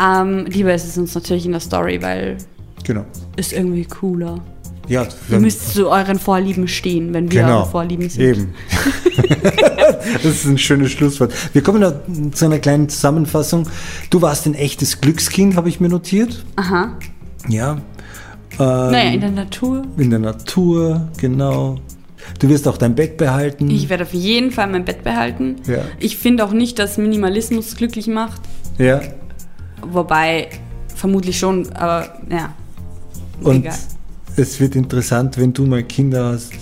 [0.00, 2.36] Ähm, lieber ist es uns natürlich in der Story, weil
[2.84, 3.04] Genau.
[3.34, 4.38] ist irgendwie cooler.
[4.90, 7.58] Ja, Ihr müsst zu euren Vorlieben stehen, wenn wir genau.
[7.60, 8.20] eure Vorlieben sind.
[8.24, 8.54] Eben.
[10.14, 11.32] das ist ein schönes Schlusswort.
[11.52, 11.92] Wir kommen noch
[12.32, 13.68] zu einer kleinen Zusammenfassung.
[14.10, 16.44] Du warst ein echtes Glückskind, habe ich mir notiert.
[16.56, 16.98] Aha.
[17.48, 17.74] Ja.
[17.74, 17.78] Ähm,
[18.58, 19.82] Naja, in der Natur.
[19.96, 21.76] In der Natur, genau.
[22.40, 23.70] Du wirst auch dein Bett behalten.
[23.70, 25.56] Ich werde auf jeden Fall mein Bett behalten.
[25.68, 25.82] Ja.
[26.00, 28.40] Ich finde auch nicht, dass Minimalismus glücklich macht.
[28.78, 29.00] ja.
[29.82, 30.48] Wobei,
[30.94, 32.52] vermutlich schon, aber ja.
[33.40, 33.78] Und Egal.
[34.36, 36.52] Es wird interessant, wenn du mal Kinder hast,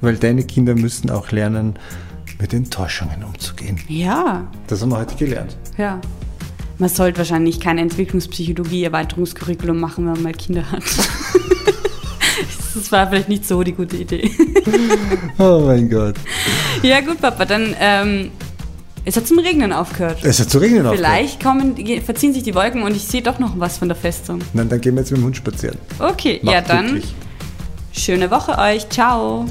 [0.00, 1.74] weil deine Kinder müssen auch lernen,
[2.38, 3.80] mit Enttäuschungen umzugehen.
[3.88, 5.56] Ja, Das haben wir heute gelernt.
[5.78, 5.98] ja.
[6.78, 10.82] Man sollte wahrscheinlich kein Entwicklungspsychologie-Erweiterungskurriculum machen, wenn man mal Kinder hat.
[12.74, 14.30] das war vielleicht nicht so die gute Idee.
[15.38, 16.16] Oh mein Gott.
[16.82, 18.30] ja gut, Papa, dann ähm,
[19.06, 20.18] es hat zum Regnen aufgehört.
[20.24, 20.98] Es hat zu regnen aufgehört.
[21.06, 24.40] Vielleicht kommen, verziehen sich die Wolken und ich sehe doch noch was von der Festung.
[24.52, 25.78] Nein, dann gehen wir jetzt mit dem Hund spazieren.
[26.00, 27.14] Okay, Macht ja dann glücklich.
[27.92, 28.88] schöne Woche euch.
[28.90, 29.46] Ciao.